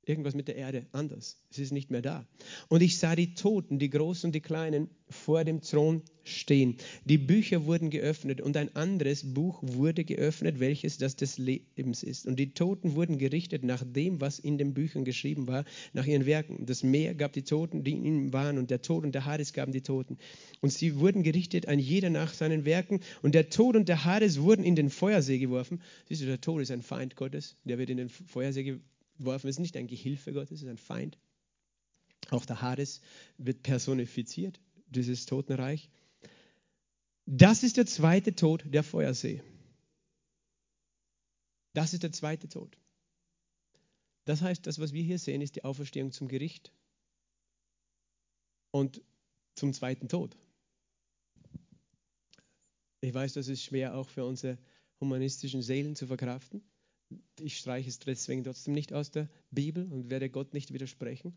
[0.06, 1.38] irgendwas mit der Erde anders.
[1.52, 2.26] Es ist nicht mehr da.
[2.70, 6.78] Und ich sah die Toten, die Großen und die Kleinen, vor dem Thron stehen.
[7.06, 12.26] Die Bücher wurden geöffnet und ein anderes Buch wurde geöffnet, welches das des Lebens ist.
[12.26, 16.26] Und die Toten wurden gerichtet nach dem, was in den Büchern geschrieben war, nach ihren
[16.26, 16.66] Werken.
[16.66, 19.54] Das Meer gab die Toten, die in ihm waren, und der Tod und der Hades
[19.54, 20.18] gaben die Toten.
[20.62, 23.02] Und sie wurden gerichtet, ein jeder nach seinen Werken.
[23.22, 25.82] Und der Tod und der Hades wurden in den Feuersee geworfen.
[26.08, 28.86] Siehst du, der Tod ist ein Feind Gottes, der wird in den Feuersee geworfen
[29.22, 31.18] geworfen ist nicht ein Gehilfe Gottes, es ist ein Feind.
[32.30, 33.02] Auch der Hades
[33.38, 35.90] wird personifiziert, dieses Totenreich.
[37.26, 39.42] Das ist der zweite Tod, der Feuersee.
[41.74, 42.78] Das ist der zweite Tod.
[44.26, 46.72] Das heißt, das, was wir hier sehen, ist die Auferstehung zum Gericht
[48.72, 49.02] und
[49.56, 50.38] zum zweiten Tod.
[53.02, 54.58] Ich weiß, das ist schwer auch für unsere
[55.00, 56.64] humanistischen Seelen zu verkraften
[57.40, 61.34] ich streiche es deswegen trotzdem nicht aus der Bibel und werde Gott nicht widersprechen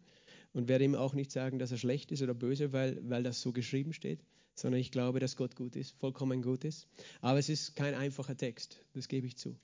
[0.53, 3.41] und werde ihm auch nicht sagen, dass er schlecht ist oder böse, weil, weil das
[3.41, 6.87] so geschrieben steht, sondern ich glaube, dass Gott gut ist, vollkommen gut ist.
[7.21, 9.57] Aber es ist kein einfacher Text, das gebe ich zu,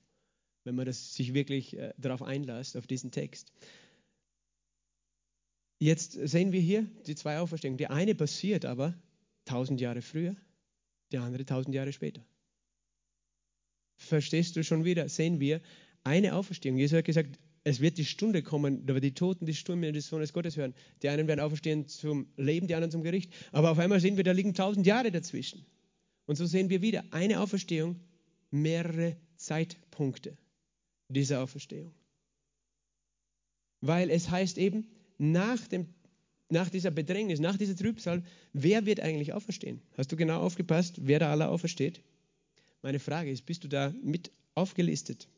[0.64, 3.52] wenn man das sich wirklich äh, darauf einlässt, auf diesen Text.
[5.78, 7.78] Jetzt sehen wir hier die zwei Auferstehungen.
[7.78, 8.94] Die eine passiert aber
[9.46, 10.36] tausend Jahre früher,
[11.10, 12.22] die andere tausend Jahre später.
[13.96, 15.08] Verstehst du schon wieder?
[15.08, 15.60] Sehen wir,
[16.04, 16.78] eine Auferstehung.
[16.78, 20.06] Jesus hat gesagt, es wird die Stunde kommen, da wird die Toten die Stimme des
[20.08, 20.74] Sohnes Gottes hören.
[21.02, 23.32] Die einen werden auferstehen zum Leben, die anderen zum Gericht.
[23.52, 25.66] Aber auf einmal sehen wir, da liegen tausend Jahre dazwischen.
[26.26, 28.00] Und so sehen wir wieder eine Auferstehung,
[28.50, 30.36] mehrere Zeitpunkte
[31.08, 31.92] dieser Auferstehung.
[33.80, 34.86] Weil es heißt eben,
[35.18, 35.86] nach, dem,
[36.48, 38.22] nach dieser Bedrängnis, nach dieser Trübsal,
[38.52, 39.82] wer wird eigentlich auferstehen?
[39.96, 42.00] Hast du genau aufgepasst, wer da alle aufersteht?
[42.82, 45.28] Meine Frage ist, bist du da mit aufgelistet?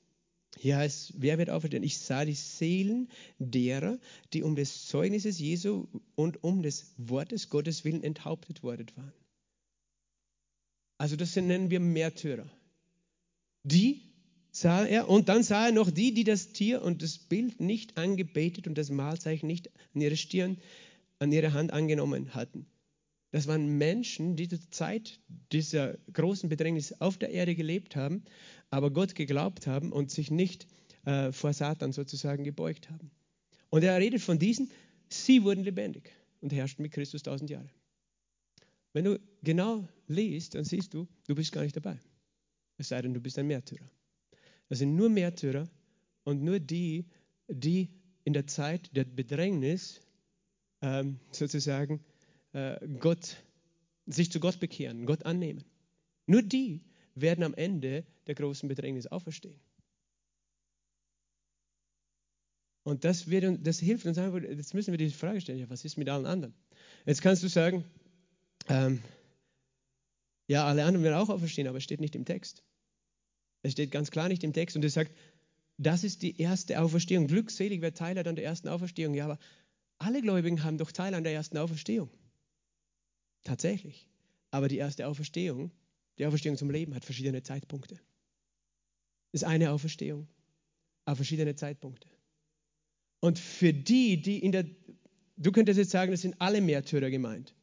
[0.59, 1.83] Hier heißt, wer wird auferstehen?
[1.83, 3.99] Ich sah die Seelen derer,
[4.33, 9.13] die um des Zeugnisses Jesu und um des Wortes Gottes willen enthauptet worden waren.
[10.99, 12.49] Also das nennen wir Märtyrer.
[13.65, 14.03] Die
[14.53, 17.97] sah er und dann sah er noch die, die das Tier und das Bild nicht
[17.97, 20.59] angebetet und das Mahlzeichen nicht an ihre Stirn,
[21.19, 22.67] an ihre Hand angenommen hatten.
[23.33, 25.19] Das waren Menschen, die zur Zeit
[25.53, 28.25] dieser großen Bedrängnis auf der Erde gelebt haben,
[28.73, 30.67] aber Gott geglaubt haben und sich nicht
[31.05, 33.11] äh, vor Satan sozusagen gebeugt haben.
[33.69, 34.71] Und er redet von diesen,
[35.11, 36.11] sie wurden lebendig
[36.41, 37.69] und herrschten mit Christus tausend Jahre.
[38.95, 41.99] Wenn du genau liest, dann siehst du, du bist gar nicht dabei.
[42.79, 43.89] Es sei denn, du bist ein Märtyrer.
[44.71, 45.69] Das sind nur Märtyrer
[46.25, 47.05] und nur die,
[47.49, 47.91] die
[48.25, 50.01] in der Zeit der Bedrängnis
[50.81, 52.01] ähm, sozusagen
[52.55, 53.37] äh, Gott,
[54.07, 55.63] sich zu Gott bekehren, Gott annehmen.
[56.27, 56.81] Nur die
[57.15, 59.61] werden am Ende der großen Bedrängnis auferstehen.
[62.85, 65.85] Und das, wird, das hilft uns einfach, jetzt müssen wir die Frage stellen, ja, was
[65.85, 66.55] ist mit allen anderen?
[67.07, 67.85] Jetzt kannst du sagen,
[68.69, 69.03] ähm,
[70.49, 72.65] ja, alle anderen werden auch auferstehen, aber es steht nicht im Text.
[73.63, 75.13] Es steht ganz klar nicht im Text und es sagt,
[75.79, 77.29] das ist die erste Auferstehung.
[77.29, 79.15] Glückselig wer Teil an der ersten Auferstehung.
[79.15, 79.39] Ja, aber
[79.99, 82.11] alle Gläubigen haben doch Teil an der ersten Auferstehung.
[83.45, 84.09] Tatsächlich.
[84.51, 85.71] Aber die erste Auferstehung,
[86.23, 87.97] die Auferstehung zum Leben, hat verschiedene Zeitpunkte.
[89.33, 90.29] Das ist eine Auferstehung,
[91.05, 92.09] aber verschiedene Zeitpunkte.
[93.19, 94.67] Und für die, die in der,
[95.37, 97.57] du könntest jetzt sagen, das sind alle Märtyrer gemeint.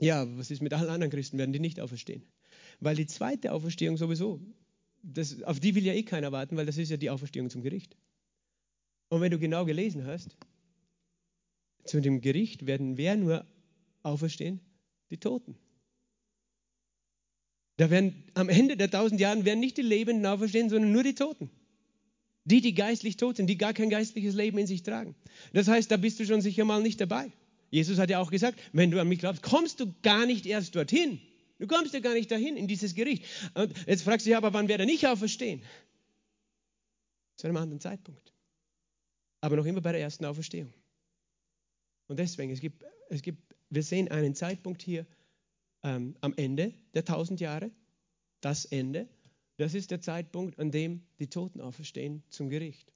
[0.00, 1.36] Ja, was ist mit allen anderen Christen?
[1.36, 2.22] Werden die nicht auferstehen?
[2.80, 4.40] Weil die zweite Auferstehung sowieso,
[5.02, 7.60] das, auf die will ja eh keiner warten, weil das ist ja die Auferstehung zum
[7.60, 7.98] Gericht.
[9.10, 10.38] Und wenn du genau gelesen hast,
[11.84, 13.44] zu dem Gericht werden wer nur
[14.02, 14.60] auferstehen?
[15.10, 15.58] Die Toten.
[17.78, 21.14] Da werden am Ende der tausend Jahren werden nicht die Lebenden auferstehen, sondern nur die
[21.14, 21.48] Toten.
[22.44, 25.14] Die, die geistlich tot sind, die gar kein geistliches Leben in sich tragen.
[25.52, 27.30] Das heißt, da bist du schon sicher mal nicht dabei.
[27.70, 30.74] Jesus hat ja auch gesagt, wenn du an mich glaubst, kommst du gar nicht erst
[30.74, 31.20] dorthin.
[31.60, 33.24] Du kommst ja gar nicht dahin in dieses Gericht.
[33.54, 35.62] Und jetzt fragst du dich aber, wann wird er nicht auferstehen?
[37.36, 38.32] Zu einem anderen Zeitpunkt.
[39.40, 40.72] Aber noch immer bei der ersten Auferstehung.
[42.08, 45.06] Und deswegen, es gibt, es gibt wir sehen einen Zeitpunkt hier
[45.82, 47.70] ähm, am Ende der tausend Jahre,
[48.40, 49.08] das Ende.
[49.56, 52.92] Das ist der Zeitpunkt, an dem die Toten auferstehen zum Gericht.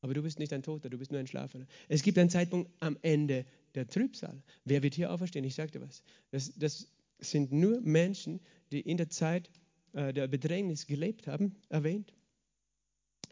[0.00, 1.66] Aber du bist nicht ein Toter, du bist nur ein Schlafender.
[1.88, 4.42] Es gibt einen Zeitpunkt am Ende der Trübsal.
[4.64, 5.44] Wer wird hier auferstehen?
[5.44, 6.02] Ich dir was.
[6.30, 6.88] Das, das
[7.18, 8.40] sind nur Menschen,
[8.72, 9.50] die in der Zeit
[9.92, 12.12] äh, der Bedrängnis gelebt haben, erwähnt,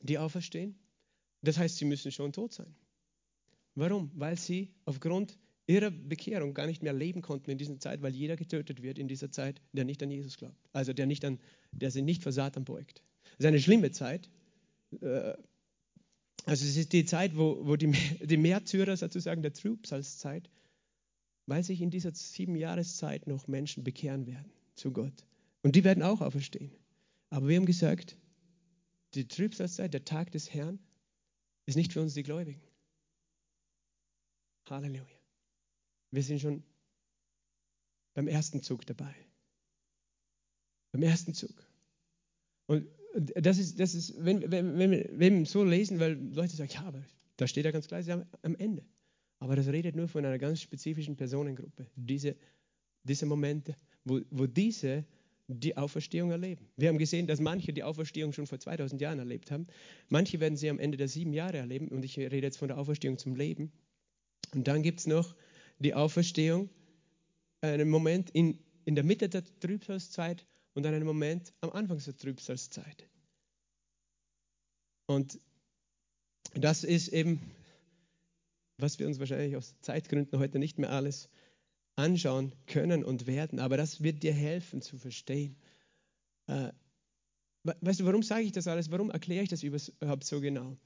[0.03, 0.78] die auferstehen.
[1.43, 2.74] Das heißt, sie müssen schon tot sein.
[3.74, 4.11] Warum?
[4.14, 8.36] Weil sie aufgrund ihrer Bekehrung gar nicht mehr leben konnten in dieser Zeit, weil jeder
[8.36, 10.68] getötet wird in dieser Zeit, der nicht an Jesus glaubt.
[10.72, 11.38] Also der, nicht an,
[11.72, 13.02] der sich nicht vor Satan beugt.
[13.24, 14.30] Das ist eine schlimme Zeit.
[15.00, 15.34] Äh,
[16.46, 20.50] also es ist die Zeit, wo, wo die, die Märtyrer sozusagen der Trübsalzeit,
[21.46, 25.24] weil sich in dieser sieben Jahreszeit noch Menschen bekehren werden zu Gott.
[25.62, 26.72] Und die werden auch auferstehen.
[27.30, 28.18] Aber wir haben gesagt,
[29.14, 30.78] die Trübsalzeit, der Tag des Herrn,
[31.66, 32.60] ist nicht für uns die Gläubigen.
[34.68, 35.04] Halleluja.
[36.14, 36.62] Wir sind schon
[38.14, 39.14] beim ersten Zug dabei.
[40.92, 41.54] Beim ersten Zug.
[42.66, 46.70] Und das ist, das ist wenn, wenn, wenn, wenn wir so lesen, weil Leute sagen,
[46.72, 47.02] ja, aber
[47.36, 48.84] da steht ja ganz klar, sie am, am Ende.
[49.40, 51.86] Aber das redet nur von einer ganz spezifischen Personengruppe.
[51.96, 52.36] Diese,
[53.02, 55.04] diese Momente, wo, wo diese
[55.48, 56.68] die Auferstehung erleben.
[56.76, 59.66] Wir haben gesehen, dass manche die Auferstehung schon vor 2000 Jahren erlebt haben.
[60.08, 61.88] Manche werden sie am Ende der sieben Jahre erleben.
[61.88, 63.72] Und ich rede jetzt von der Auferstehung zum Leben.
[64.54, 65.34] Und dann gibt es noch
[65.79, 66.68] die Auferstehung,
[67.61, 73.09] einen Moment in, in der Mitte der Trübsalzeit und einen Moment am Anfang der Trübsalzeit.
[75.07, 75.39] Und
[76.55, 77.41] das ist eben,
[78.79, 81.29] was wir uns wahrscheinlich aus Zeitgründen heute nicht mehr alles
[81.97, 85.57] anschauen können und werden, aber das wird dir helfen zu verstehen.
[86.47, 86.72] Äh,
[87.62, 88.91] weißt du, warum sage ich das alles?
[88.91, 90.77] Warum erkläre ich das überhaupt so genau?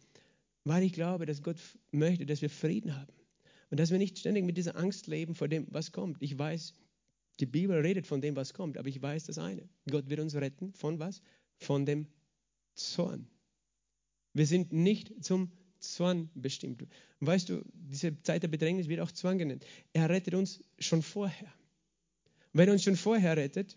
[0.64, 1.56] Weil ich glaube, dass Gott
[1.90, 3.12] möchte, dass wir Frieden haben.
[3.70, 6.16] Und dass wir nicht ständig mit dieser Angst leben vor dem, was kommt.
[6.20, 6.74] Ich weiß,
[7.40, 9.68] die Bibel redet von dem, was kommt, aber ich weiß das eine.
[9.90, 11.22] Gott wird uns retten von was?
[11.56, 12.06] Von dem
[12.74, 13.28] Zorn.
[14.32, 15.50] Wir sind nicht zum
[15.80, 16.86] Zorn bestimmt.
[17.20, 19.64] Weißt du, diese Zeit der Bedrängnis wird auch Zwang genannt.
[19.92, 21.52] Er rettet uns schon vorher.
[22.52, 23.76] Wenn er uns schon vorher rettet,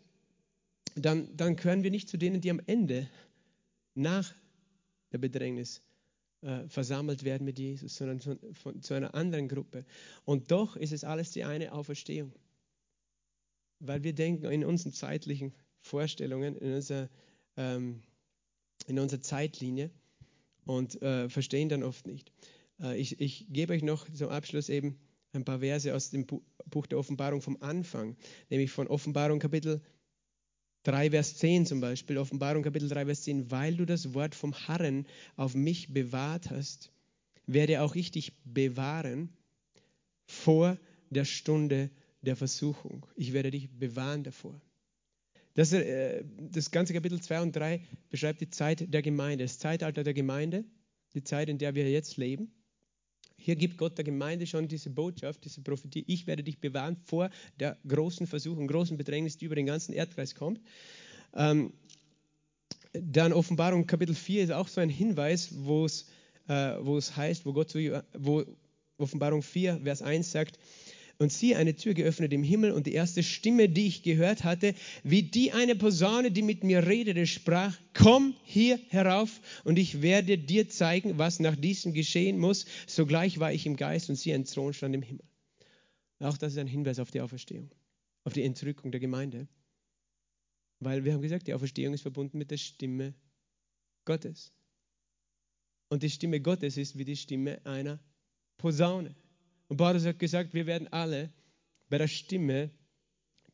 [0.96, 3.10] dann, dann gehören wir nicht zu denen, die am Ende
[3.94, 4.34] nach
[5.12, 5.82] der Bedrängnis
[6.42, 9.86] äh, versammelt werden mit Jesus, sondern von, von, zu einer anderen Gruppe.
[10.26, 12.34] Und doch ist es alles die eine Auferstehung.
[13.80, 17.10] Weil wir denken in unseren zeitlichen Vorstellungen, in unserer,
[17.58, 18.02] ähm,
[18.88, 19.92] in unserer Zeitlinie
[20.66, 22.32] und äh, verstehen dann oft nicht.
[22.80, 24.98] Äh, ich, ich gebe euch noch zum Abschluss eben
[25.34, 28.18] ein paar Verse aus dem Buch der Offenbarung vom Anfang,
[28.50, 29.82] nämlich von Offenbarung Kapitel
[30.84, 34.54] 3, Vers 10 zum Beispiel, Offenbarung Kapitel 3, Vers 10, weil du das Wort vom
[34.68, 35.06] Harren
[35.36, 36.92] auf mich bewahrt hast,
[37.46, 39.30] werde auch ich dich bewahren
[40.26, 40.78] vor
[41.10, 41.90] der Stunde
[42.22, 43.06] der Versuchung.
[43.16, 44.60] Ich werde dich bewahren davor.
[45.54, 50.04] Das, äh, das ganze Kapitel 2 und 3 beschreibt die Zeit der Gemeinde, das Zeitalter
[50.04, 50.64] der Gemeinde,
[51.14, 52.52] die Zeit, in der wir jetzt leben.
[53.44, 56.04] Hier gibt Gott der Gemeinde schon diese Botschaft, diese Prophetie.
[56.08, 60.36] Ich werde dich bewahren vor der großen Versuchung, großen Bedrängnis, die über den ganzen Erdkreis
[60.36, 60.62] kommt.
[61.34, 61.74] Ähm,
[62.94, 66.08] dann Offenbarung Kapitel 4 ist auch so ein Hinweis, wo es,
[66.48, 68.46] äh, heißt, wo Gott zu, wo
[68.98, 70.60] Offenbarung 4, Vers 1 sagt,
[71.22, 74.74] und siehe eine Tür geöffnet im Himmel und die erste Stimme, die ich gehört hatte,
[75.04, 80.40] wie die eine Posaune, die mit mir redete, sprach, komm hier herauf und ich werde
[80.40, 82.66] dir zeigen, was nach diesem geschehen muss.
[82.88, 85.24] Sogleich war ich im Geist und siehe ein Thron stand im Himmel.
[86.22, 87.70] Auch das ist ein Hinweis auf die Auferstehung,
[88.24, 89.48] auf die Entrückung der Gemeinde.
[90.80, 93.14] Weil wir haben gesagt, die Auferstehung ist verbunden mit der Stimme
[94.06, 94.52] Gottes.
[95.88, 98.00] Und die Stimme Gottes ist wie die Stimme einer
[98.58, 99.16] Posaune.
[99.72, 101.30] Und Paulus hat gesagt, wir werden alle
[101.90, 102.72] bei der Stimme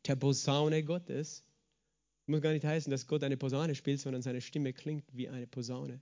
[0.07, 1.43] der Posaune Gottes,
[2.25, 5.45] muss gar nicht heißen, dass Gott eine Posaune spielt, sondern seine Stimme klingt wie eine
[5.45, 5.99] Posaune.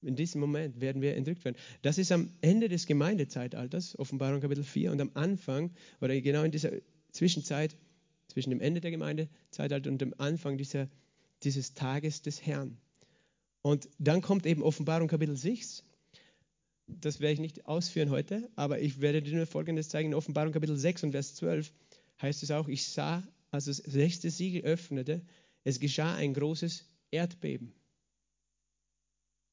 [0.00, 1.58] In diesem Moment werden wir entrückt werden.
[1.82, 6.50] Das ist am Ende des Gemeindezeitalters, Offenbarung Kapitel 4, und am Anfang, oder genau in
[6.50, 6.72] dieser
[7.10, 7.76] Zwischenzeit,
[8.28, 10.88] zwischen dem Ende der Gemeindezeitalter und dem Anfang dieser,
[11.42, 12.78] dieses Tages des Herrn.
[13.60, 15.84] Und dann kommt eben Offenbarung Kapitel 6,
[16.86, 20.10] das werde ich nicht ausführen heute, aber ich werde dir nur Folgendes zeigen.
[20.10, 21.72] In Offenbarung Kapitel 6 und Vers 12
[22.20, 25.22] heißt es auch, ich sah, als das sechste Siegel öffnete,
[25.64, 27.72] es geschah ein großes Erdbeben.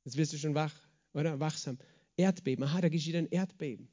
[0.06, 0.74] Jetzt wirst du schon wach,
[1.14, 1.40] oder?
[1.40, 1.78] Wachsam.
[2.18, 2.64] Erdbeben.
[2.64, 3.90] Aha, da geschieht ein Erdbeben.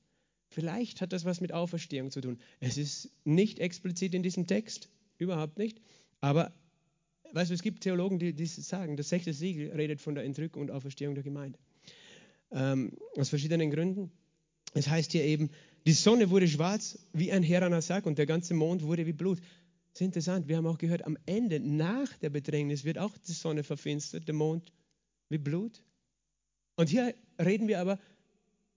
[0.48, 2.38] Vielleicht hat das was mit Auferstehung zu tun.
[2.60, 5.80] Es ist nicht explizit in diesem Text, überhaupt nicht.
[6.20, 6.54] Aber
[7.32, 10.62] weißt du, es gibt Theologen, die, die sagen, das sechste Siegel redet von der Entrückung
[10.62, 11.58] und Auferstehung der Gemeinde
[12.52, 14.10] ähm, aus verschiedenen Gründen.
[14.74, 15.50] Es heißt hier eben,
[15.86, 19.38] die Sonne wurde schwarz wie ein heraner Sack und der ganze Mond wurde wie Blut.
[19.38, 20.48] Das ist interessant.
[20.48, 24.34] Wir haben auch gehört, am Ende, nach der Bedrängnis, wird auch die Sonne verfinstert, der
[24.34, 24.72] Mond
[25.28, 25.82] wie Blut.
[26.76, 27.98] Und hier reden wir aber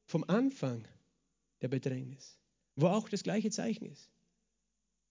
[0.06, 0.88] vom Anfang
[1.62, 2.38] der Bedrängnis,
[2.76, 4.10] wo auch das gleiche Zeichen ist.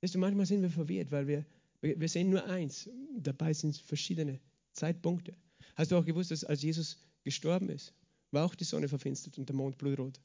[0.01, 1.45] Weißt du, manchmal sind wir verwirrt, weil wir,
[1.81, 2.89] wir sehen nur eins.
[3.19, 4.41] Dabei sind es verschiedene
[4.73, 5.35] Zeitpunkte.
[5.75, 7.93] Hast du auch gewusst, dass als Jesus gestorben ist,
[8.31, 10.20] war auch die Sonne verfinstert und der Mond blutrot.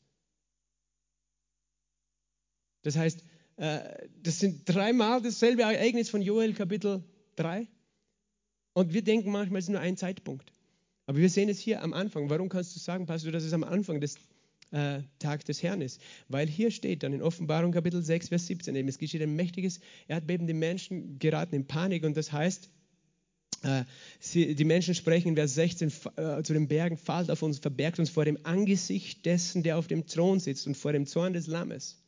[2.83, 3.23] Das heißt,
[3.57, 7.03] äh, das sind dreimal dasselbe Ereignis von Joel Kapitel
[7.35, 7.67] 3.
[8.73, 10.51] Und wir denken manchmal, es ist nur ein Zeitpunkt.
[11.05, 12.29] Aber wir sehen es hier am Anfang.
[12.29, 14.15] Warum kannst du sagen, Pastor, dass es am Anfang des
[14.71, 16.01] äh, Tag des Herrn ist?
[16.27, 19.79] Weil hier steht dann in Offenbarung Kapitel 6, Vers 17 eben, es geschieht ein mächtiges
[20.07, 22.69] Erdbeben, die Menschen geraten in Panik und das heißt,
[24.33, 28.09] die Menschen sprechen in Vers 16 äh, zu den Bergen, fallt auf uns, verbergt uns
[28.09, 32.03] vor dem Angesicht dessen, der auf dem Thron sitzt und vor dem Zorn des Lammes.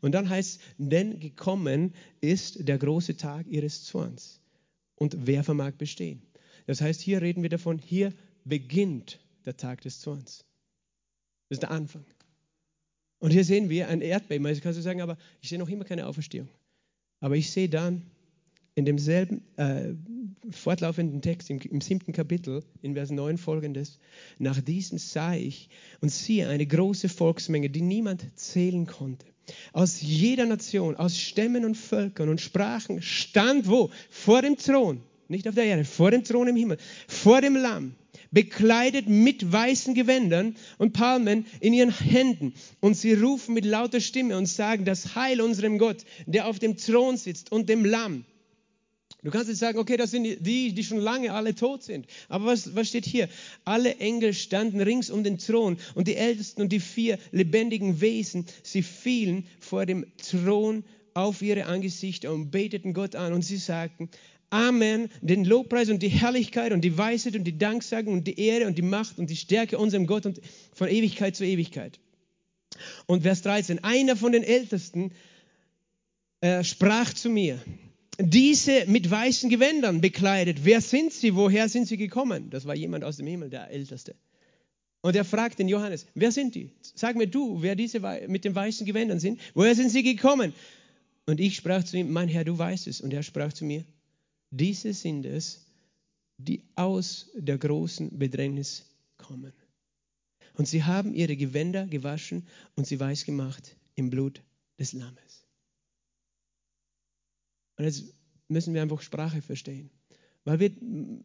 [0.00, 4.40] Und dann heißt denn gekommen ist der große Tag ihres Zorns.
[4.96, 6.22] Und wer vermag bestehen?
[6.66, 8.12] Das heißt, hier reden wir davon, hier
[8.44, 10.44] beginnt der Tag des Zorns.
[11.48, 12.04] Das ist der Anfang.
[13.18, 14.46] Und hier sehen wir ein Erdbeben.
[14.46, 16.48] Also kannst du sagen, aber ich sehe noch immer keine Auferstehung.
[17.20, 18.02] Aber ich sehe dann
[18.74, 19.94] in demselben äh,
[20.50, 23.98] fortlaufenden Text im, im, siebten Kapitel, in Vers 9 folgendes,
[24.38, 25.68] nach diesem sah ich
[26.00, 29.26] und siehe eine große Volksmenge, die niemand zählen konnte.
[29.72, 33.90] Aus jeder Nation, aus Stämmen und Völkern und Sprachen stand wo?
[34.10, 37.94] Vor dem Thron, nicht auf der Erde, vor dem Thron im Himmel, vor dem Lamm,
[38.30, 42.54] bekleidet mit weißen Gewändern und Palmen in ihren Händen.
[42.80, 46.76] Und sie rufen mit lauter Stimme und sagen, das Heil unserem Gott, der auf dem
[46.76, 48.24] Thron sitzt und dem Lamm.
[49.26, 52.06] Du kannst jetzt sagen, okay, das sind die, die schon lange alle tot sind.
[52.28, 53.28] Aber was, was steht hier?
[53.64, 58.46] Alle Engel standen rings um den Thron und die Ältesten und die vier lebendigen Wesen,
[58.62, 64.10] sie fielen vor dem Thron auf ihre Angesichter und beteten Gott an und sie sagten,
[64.50, 68.68] Amen, den Lobpreis und die Herrlichkeit und die Weisheit und die Danksagung und die Ehre
[68.68, 70.40] und die Macht und die Stärke unserem Gott und
[70.72, 71.98] von Ewigkeit zu Ewigkeit.
[73.06, 75.10] Und Vers 13, einer von den Ältesten
[76.42, 77.60] äh, sprach zu mir,
[78.18, 82.50] diese mit weißen Gewändern bekleidet, wer sind sie, woher sind sie gekommen?
[82.50, 84.14] Das war jemand aus dem Himmel, der Älteste.
[85.02, 86.70] Und er fragt den Johannes, wer sind die?
[86.94, 89.40] Sag mir du, wer diese mit den weißen Gewändern sind.
[89.54, 90.52] Woher sind sie gekommen?
[91.26, 93.00] Und ich sprach zu ihm, mein Herr, du weißt es.
[93.00, 93.84] Und er sprach zu mir,
[94.50, 95.66] diese sind es,
[96.38, 98.86] die aus der großen Bedrängnis
[99.16, 99.52] kommen.
[100.54, 104.42] Und sie haben ihre Gewänder gewaschen und sie weiß gemacht im Blut
[104.78, 105.45] des Lammes.
[107.76, 108.14] Und jetzt
[108.48, 109.90] müssen wir einfach Sprache verstehen.
[110.44, 110.70] Weil wir,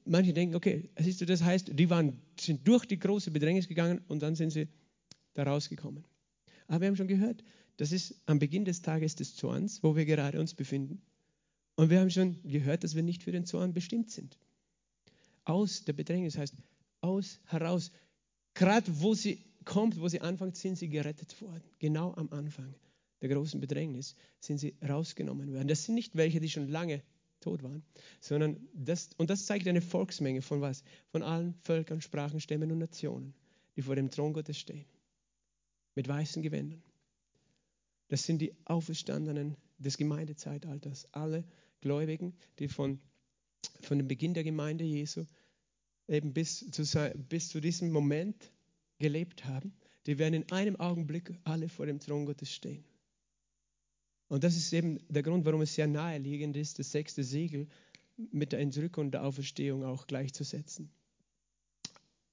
[0.05, 4.01] manche denken, okay, siehst du, das heißt, die waren, sind durch die große Bedrängnis gegangen
[4.07, 4.67] und dann sind sie
[5.33, 6.03] da rausgekommen.
[6.67, 7.43] Aber wir haben schon gehört,
[7.77, 11.01] das ist am Beginn des Tages des Zorns, wo wir gerade uns befinden.
[11.75, 14.37] Und wir haben schon gehört, dass wir nicht für den Zorn bestimmt sind.
[15.43, 16.55] Aus der Bedrängnis heißt,
[17.01, 17.91] aus, heraus.
[18.53, 21.63] Gerade wo sie kommt, wo sie anfängt, sind sie gerettet worden.
[21.79, 22.73] Genau am Anfang
[23.21, 25.67] der großen Bedrängnis sind sie rausgenommen worden.
[25.67, 27.03] Das sind nicht welche, die schon lange
[27.39, 27.83] tot waren,
[28.19, 30.83] sondern das, und das zeigt eine Volksmenge von was?
[31.11, 33.33] Von allen Völkern, Sprachen, Stämmen und Nationen,
[33.75, 34.85] die vor dem Thron Gottes stehen.
[35.95, 36.81] Mit weißen Gewändern.
[38.07, 41.07] Das sind die Auferstandenen des Gemeindezeitalters.
[41.13, 41.43] Alle
[41.81, 42.99] Gläubigen, die von,
[43.81, 45.25] von dem Beginn der Gemeinde Jesu
[46.07, 48.51] eben bis zu, bis zu diesem Moment
[48.99, 49.73] gelebt haben,
[50.05, 52.83] die werden in einem Augenblick alle vor dem Thron Gottes stehen.
[54.31, 57.67] Und das ist eben der Grund, warum es sehr naheliegend ist, das sechste Siegel
[58.31, 60.89] mit der Entrückung der Auferstehung auch gleichzusetzen.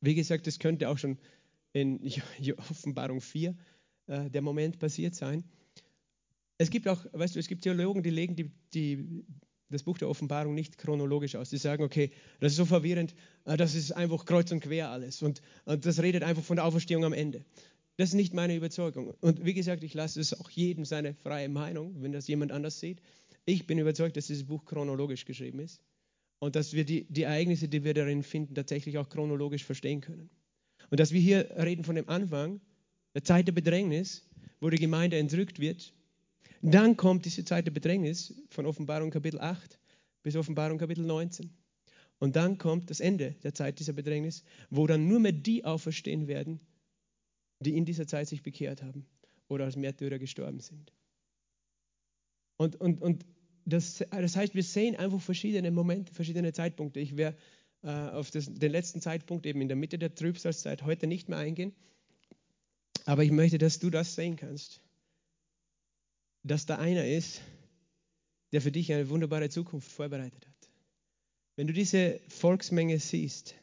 [0.00, 1.18] Wie gesagt, es könnte auch schon
[1.72, 2.00] in
[2.70, 3.56] Offenbarung 4
[4.06, 5.42] äh, der Moment passiert sein.
[6.56, 9.24] Es gibt auch, weißt du, es gibt Theologen, die legen die, die,
[9.68, 11.50] das Buch der Offenbarung nicht chronologisch aus.
[11.50, 15.20] Die sagen, okay, das ist so verwirrend, äh, das ist einfach kreuz und quer alles.
[15.20, 17.44] Und, und das redet einfach von der Auferstehung am Ende.
[17.98, 19.12] Das ist nicht meine Überzeugung.
[19.20, 22.78] Und wie gesagt, ich lasse es auch jedem seine freie Meinung, wenn das jemand anders
[22.78, 23.02] sieht.
[23.44, 25.82] Ich bin überzeugt, dass dieses Buch chronologisch geschrieben ist
[26.38, 30.30] und dass wir die, die Ereignisse, die wir darin finden, tatsächlich auch chronologisch verstehen können.
[30.90, 32.60] Und dass wir hier reden von dem Anfang,
[33.14, 34.28] der Zeit der Bedrängnis,
[34.60, 35.92] wo die Gemeinde entrückt wird.
[36.62, 39.76] Dann kommt diese Zeit der Bedrängnis von Offenbarung Kapitel 8
[40.22, 41.50] bis Offenbarung Kapitel 19.
[42.20, 46.28] Und dann kommt das Ende der Zeit dieser Bedrängnis, wo dann nur mehr die auferstehen
[46.28, 46.60] werden,
[47.60, 49.06] die in dieser Zeit sich bekehrt haben
[49.48, 50.92] oder als Märtyrer gestorben sind.
[52.56, 53.24] Und, und, und
[53.64, 57.00] das, das heißt, wir sehen einfach verschiedene Momente, verschiedene Zeitpunkte.
[57.00, 57.36] Ich werde
[57.82, 61.38] äh, auf das, den letzten Zeitpunkt eben in der Mitte der Trübsalzeit heute nicht mehr
[61.38, 61.72] eingehen.
[63.04, 64.80] Aber ich möchte, dass du das sehen kannst.
[66.42, 67.40] Dass da einer ist,
[68.52, 70.70] der für dich eine wunderbare Zukunft vorbereitet hat.
[71.56, 73.54] Wenn du diese Volksmenge siehst,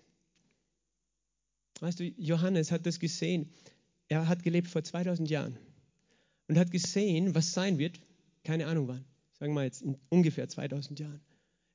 [1.79, 3.51] weißt du, Johannes hat das gesehen.
[4.07, 5.57] Er hat gelebt vor 2000 Jahren
[6.47, 7.99] und hat gesehen, was sein wird.
[8.43, 9.05] Keine Ahnung wann.
[9.33, 11.21] Sagen wir jetzt ungefähr 2000 Jahren.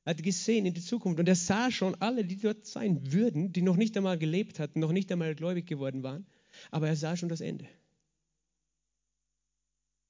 [0.03, 3.53] Er hat gesehen in die Zukunft und er sah schon alle, die dort sein würden,
[3.53, 6.25] die noch nicht einmal gelebt hatten, noch nicht einmal gläubig geworden waren.
[6.71, 7.67] Aber er sah schon das Ende.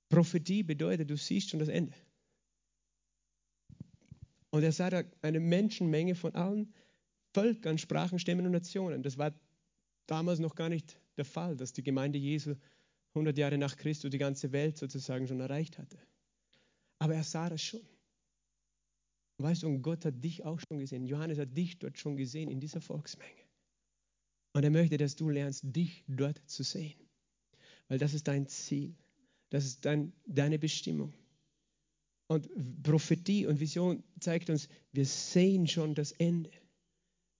[0.09, 1.93] Prophetie bedeutet, du siehst schon das Ende.
[4.49, 6.73] Und er sah da eine Menschenmenge von allen
[7.33, 9.03] Völkern, Sprachen, Stämmen und Nationen.
[9.03, 9.33] Das war
[10.05, 12.55] damals noch gar nicht der Fall, dass die Gemeinde Jesu
[13.13, 15.97] 100 Jahre nach Christus die ganze Welt sozusagen schon erreicht hatte.
[16.99, 17.81] Aber er sah das schon.
[19.37, 21.05] Weißt du, und Gott hat dich auch schon gesehen.
[21.05, 23.41] Johannes hat dich dort schon gesehen in dieser Volksmenge.
[24.53, 26.99] Und er möchte, dass du lernst, dich dort zu sehen.
[27.87, 28.95] Weil das ist dein Ziel.
[29.49, 31.13] Das ist dein, deine Bestimmung.
[32.27, 32.49] Und
[32.83, 36.51] Prophetie und Vision zeigt uns, wir sehen schon das Ende.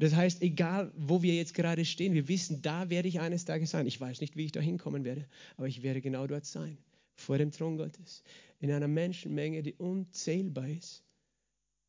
[0.02, 3.70] Das heißt, egal wo wir jetzt gerade stehen, wir wissen, da werde ich eines Tages
[3.70, 3.86] sein.
[3.86, 5.28] Ich weiß nicht, wie ich da hinkommen werde,
[5.58, 6.80] aber ich werde genau dort sein,
[7.14, 8.24] vor dem Thron Gottes,
[8.60, 11.04] in einer Menschenmenge, die unzählbar ist,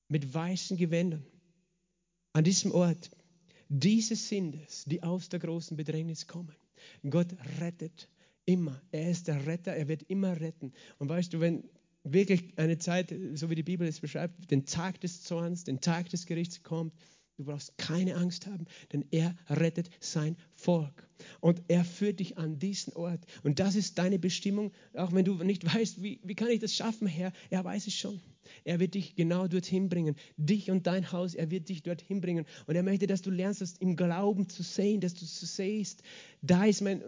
[0.08, 1.24] mit weißen Gewändern.
[2.34, 3.10] An diesem Ort,
[3.70, 6.54] diese sind es, die aus der großen Bedrängnis kommen.
[7.08, 7.28] Gott
[7.60, 8.10] rettet
[8.44, 8.78] immer.
[8.90, 10.74] Er ist der Retter, er wird immer retten.
[10.98, 11.64] Und weißt du, wenn
[12.04, 16.10] wirklich eine Zeit, so wie die Bibel es beschreibt, den Tag des Zorns, den Tag
[16.10, 16.92] des Gerichts kommt,
[17.38, 21.08] Du brauchst keine Angst haben, denn er rettet sein Volk.
[21.40, 23.24] Und er führt dich an diesen Ort.
[23.42, 26.74] Und das ist deine Bestimmung, auch wenn du nicht weißt, wie, wie kann ich das
[26.74, 27.32] schaffen, Herr?
[27.50, 28.20] Er weiß es schon.
[28.64, 30.16] Er wird dich genau dorthin bringen.
[30.36, 32.44] Dich und dein Haus, er wird dich dorthin bringen.
[32.66, 36.02] Und er möchte, dass du lernst, das im Glauben zu sehen, dass du siehst,
[36.42, 37.02] da ist meine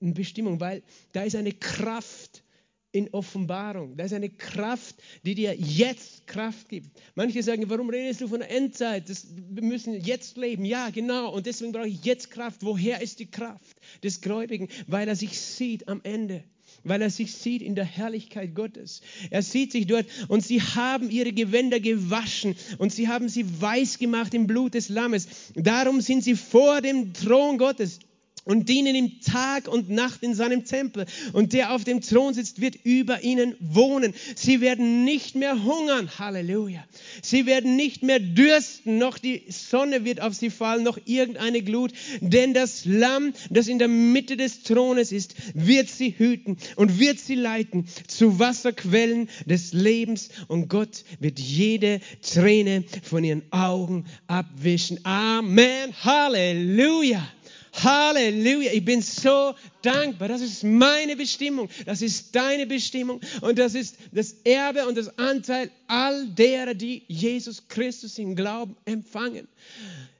[0.00, 2.44] Bestimmung, weil da ist eine Kraft,
[2.92, 3.96] in Offenbarung.
[3.96, 6.90] Da ist eine Kraft, die dir jetzt Kraft gibt.
[7.14, 9.08] Manche sagen, warum redest du von der Endzeit?
[9.08, 10.64] Das, wir müssen jetzt leben.
[10.64, 11.32] Ja, genau.
[11.32, 12.62] Und deswegen brauche ich jetzt Kraft.
[12.62, 14.68] Woher ist die Kraft des Gläubigen?
[14.86, 16.44] Weil er sich sieht am Ende
[16.84, 19.02] weil er sich sieht in der Herrlichkeit Gottes.
[19.30, 23.98] Er sieht sich dort und sie haben ihre Gewänder gewaschen und sie haben sie weiß
[23.98, 25.28] gemacht im Blut des Lammes.
[25.54, 28.00] Darum sind sie vor dem Thron Gottes
[28.44, 31.06] und dienen ihm Tag und Nacht in seinem Tempel.
[31.32, 34.14] Und der auf dem Thron sitzt, wird über ihnen wohnen.
[34.34, 36.10] Sie werden nicht mehr hungern.
[36.18, 36.84] Halleluja.
[37.22, 41.92] Sie werden nicht mehr dürsten, noch die Sonne wird auf sie fallen, noch irgendeine Glut.
[42.20, 47.18] Denn das Lamm, das in der Mitte des Thrones ist, wird sie hüten und wird
[47.18, 50.30] sie leiten zu Wasserquellen des Lebens.
[50.48, 55.04] Und Gott wird jede Träne von ihren Augen abwischen.
[55.04, 55.92] Amen.
[56.02, 57.26] Halleluja.
[57.72, 60.28] Halleluja, ich bin so dankbar.
[60.28, 65.18] Das ist meine Bestimmung, das ist deine Bestimmung und das ist das Erbe und das
[65.18, 69.48] Anteil all derer, die Jesus Christus im Glauben empfangen.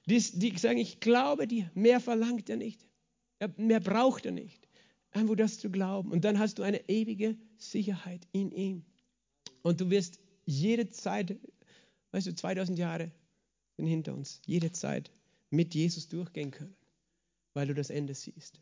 [0.07, 2.81] Die, die sagen, ich glaube dir, mehr verlangt er nicht,
[3.57, 4.67] mehr braucht er nicht.
[5.13, 8.83] Einfach das zu glauben und dann hast du eine ewige Sicherheit in ihm.
[9.61, 11.37] Und du wirst jede Zeit,
[12.13, 13.13] weißt du, 2000 Jahre
[13.77, 15.11] sind hinter uns, jede Zeit
[15.51, 16.75] mit Jesus durchgehen können
[17.55, 18.61] weil du das Ende siehst.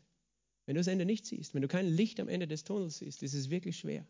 [0.65, 3.23] Wenn du das Ende nicht siehst, wenn du kein Licht am Ende des Tunnels siehst,
[3.23, 4.05] ist es wirklich schwer,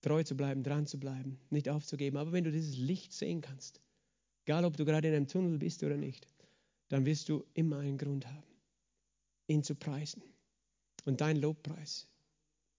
[0.00, 2.16] treu zu bleiben, dran zu bleiben, nicht aufzugeben.
[2.16, 3.80] Aber wenn du dieses Licht sehen kannst,
[4.44, 6.26] egal ob du gerade in einem Tunnel bist oder nicht,
[6.88, 8.42] dann wirst du immer einen Grund haben,
[9.46, 10.22] ihn zu preisen.
[11.04, 12.06] Und dein Lobpreis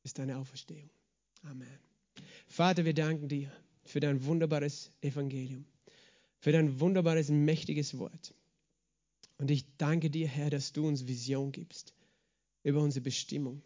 [0.03, 0.89] ist deine Auferstehung.
[1.43, 1.79] Amen.
[2.47, 3.51] Vater, wir danken dir
[3.85, 5.65] für dein wunderbares Evangelium,
[6.39, 8.33] für dein wunderbares, mächtiges Wort.
[9.37, 11.93] Und ich danke dir, Herr, dass du uns Vision gibst
[12.63, 13.61] über unsere Bestimmung.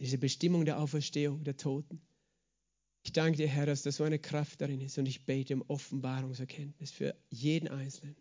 [0.00, 2.00] Diese Bestimmung der Auferstehung der Toten.
[3.04, 5.62] Ich danke dir, Herr, dass da so eine Kraft darin ist und ich bete um
[5.62, 8.16] Offenbarungserkenntnis für jeden Einzelnen.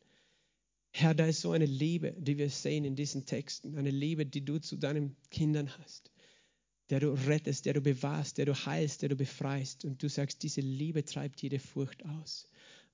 [0.91, 4.43] Herr, da ist so eine Liebe, die wir sehen in diesen Texten, eine Liebe, die
[4.43, 6.11] du zu deinen Kindern hast,
[6.89, 9.85] der du rettest, der du bewahrst, der du heilst, der du befreist.
[9.85, 12.47] Und du sagst, diese Liebe treibt jede Furcht aus.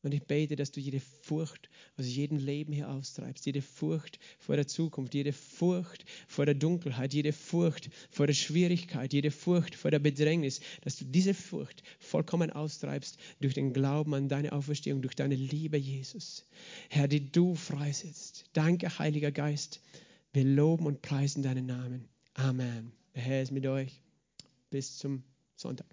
[0.03, 4.57] Und ich bete, dass du jede Furcht aus jedem Leben hier austreibst, jede Furcht vor
[4.57, 9.91] der Zukunft, jede Furcht vor der Dunkelheit, jede Furcht vor der Schwierigkeit, jede Furcht vor
[9.91, 15.15] der Bedrängnis, dass du diese Furcht vollkommen austreibst durch den Glauben an deine Auferstehung, durch
[15.15, 16.45] deine Liebe, Jesus.
[16.89, 18.45] Herr, die du freisetzt.
[18.51, 19.81] Danke, Heiliger Geist.
[20.33, 22.09] Wir loben und preisen deinen Namen.
[22.33, 22.91] Amen.
[23.15, 24.01] Der Herr ist mit euch.
[24.69, 25.23] Bis zum
[25.55, 25.92] Sonntag.